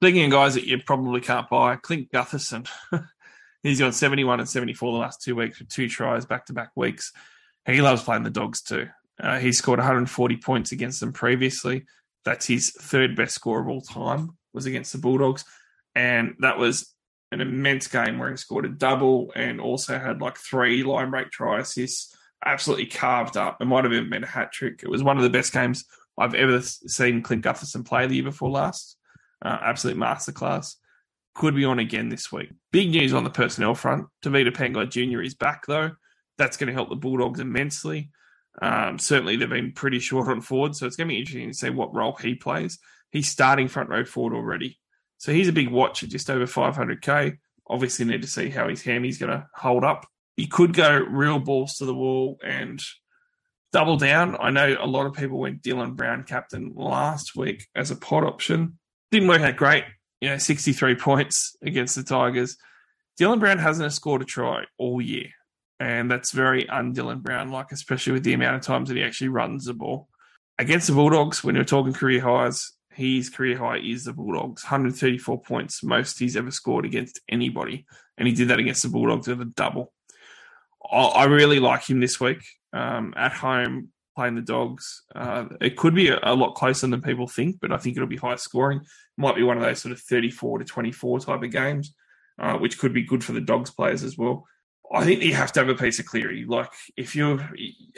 [0.00, 2.68] thinking of guys that you probably can't buy, Clint Gutherson,
[3.62, 6.70] he's got 71 and 74 the last two weeks with two tries back to back
[6.76, 7.12] weeks.
[7.66, 8.88] He loves playing the dogs too.
[9.20, 11.84] Uh, he scored 140 points against them previously.
[12.24, 15.44] That's his third best score of all time was against the Bulldogs,
[15.94, 16.94] and that was
[17.32, 21.30] an immense game where he scored a double and also had like three line break
[21.30, 22.14] try assists
[22.44, 23.58] absolutely carved up.
[23.60, 24.80] It might have even been a hat trick.
[24.82, 25.84] It was one of the best games
[26.18, 28.96] I've ever seen Clint Gutherson play the year before last.
[29.44, 30.76] Uh, absolute masterclass.
[31.34, 32.50] Could be on again this week.
[32.72, 34.06] Big news on the personnel front.
[34.22, 35.22] Tevita Pangai Jr.
[35.22, 35.92] is back though.
[36.38, 38.10] That's going to help the Bulldogs immensely.
[38.60, 41.54] Um, certainly, they've been pretty short on forward, so it's going to be interesting to
[41.54, 42.78] see what role he plays.
[43.10, 44.78] He's starting front row forward already,
[45.20, 47.38] so he's a big watch at just over 500k.
[47.68, 50.04] Obviously, need to see how his hammy is going to hold up
[50.40, 52.82] you could go real balls to the wall and
[53.72, 54.36] double down.
[54.40, 58.24] I know a lot of people went Dylan Brown captain last week as a pod
[58.24, 58.78] option.
[59.10, 59.84] Didn't work out great.
[60.20, 62.56] You know, 63 points against the Tigers.
[63.20, 65.26] Dylan Brown hasn't scored a try all year.
[65.78, 69.04] And that's very un Dylan Brown like, especially with the amount of times that he
[69.04, 70.08] actually runs the ball.
[70.58, 75.40] Against the Bulldogs, when you're talking career highs, his career high is the Bulldogs 134
[75.42, 77.86] points, most he's ever scored against anybody.
[78.18, 79.92] And he did that against the Bulldogs with a double.
[80.90, 85.04] I really like him this week um, at home playing the Dogs.
[85.14, 88.08] Uh, it could be a, a, lot closer than people think, but I think it'll
[88.08, 88.80] be high scoring.
[89.16, 91.94] Might be one of those sort of 34 to 24 type of games,
[92.38, 94.46] uh, which could be good for the Dogs players as well.
[94.92, 96.44] I think you have to have a piece of Cleary.
[96.44, 97.48] Like if you're,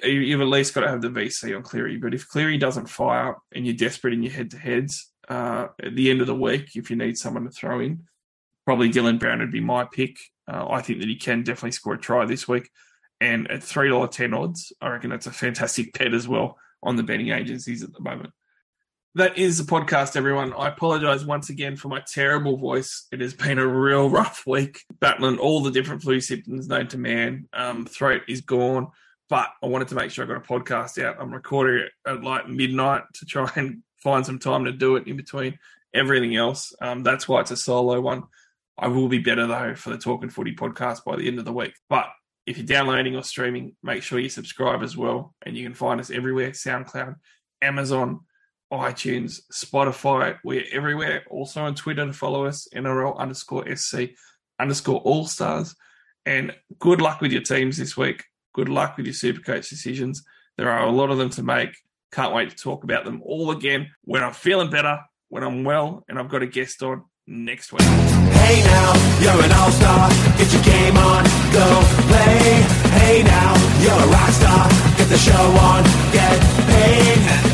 [0.03, 1.97] you've at least got to have the VC on Cleary.
[1.97, 5.97] But if Cleary doesn't fire and you're desperate in your head to heads uh, at
[5.97, 8.05] the end of the week, if you need someone to throw in,
[8.67, 10.19] probably Dylan Brown would be my pick.
[10.47, 12.69] Uh, I think that he can definitely score a try this week.
[13.21, 17.31] And at $3.10 odds, I reckon that's a fantastic bet as well on the betting
[17.31, 18.33] agencies at the moment.
[19.15, 20.55] That is the podcast, everyone.
[20.55, 23.07] I apologize once again for my terrible voice.
[23.13, 26.99] It has been a real rough week, battling all the different flu symptoms known to
[26.99, 27.47] man.
[27.53, 28.89] Um, throat is gone,
[29.29, 31.17] but I wanted to make sure I got a podcast out.
[31.21, 35.07] I'm recording it at like midnight to try and find some time to do it
[35.07, 35.59] in between
[35.93, 36.73] everything else.
[36.81, 38.23] Um, that's why it's a solo one.
[38.79, 41.53] I will be better though for the Talking Footy podcast by the end of the
[41.53, 41.75] week.
[41.91, 42.07] But
[42.47, 45.35] if you're downloading or streaming, make sure you subscribe as well.
[45.45, 47.17] And you can find us everywhere SoundCloud,
[47.61, 48.21] Amazon,
[48.73, 50.39] iTunes, Spotify.
[50.45, 51.25] We're everywhere.
[51.31, 54.11] Also on Twitter to follow us, NRL underscore SC
[54.59, 55.75] underscore All Stars.
[56.25, 58.25] And good luck with your teams this week.
[58.55, 60.25] Good luck with your Supercoach decisions.
[60.57, 61.71] There are a lot of them to make.
[62.13, 66.05] Can't wait to talk about them all again when I'm feeling better, when I'm well,
[66.09, 67.83] and I've got a guest on next week.
[67.83, 70.11] Hey now, you're an all-star.
[70.37, 72.63] Get your game on, go play.
[73.01, 74.69] Hey now, you're a rock star.
[74.99, 77.52] Get the show on, get paid.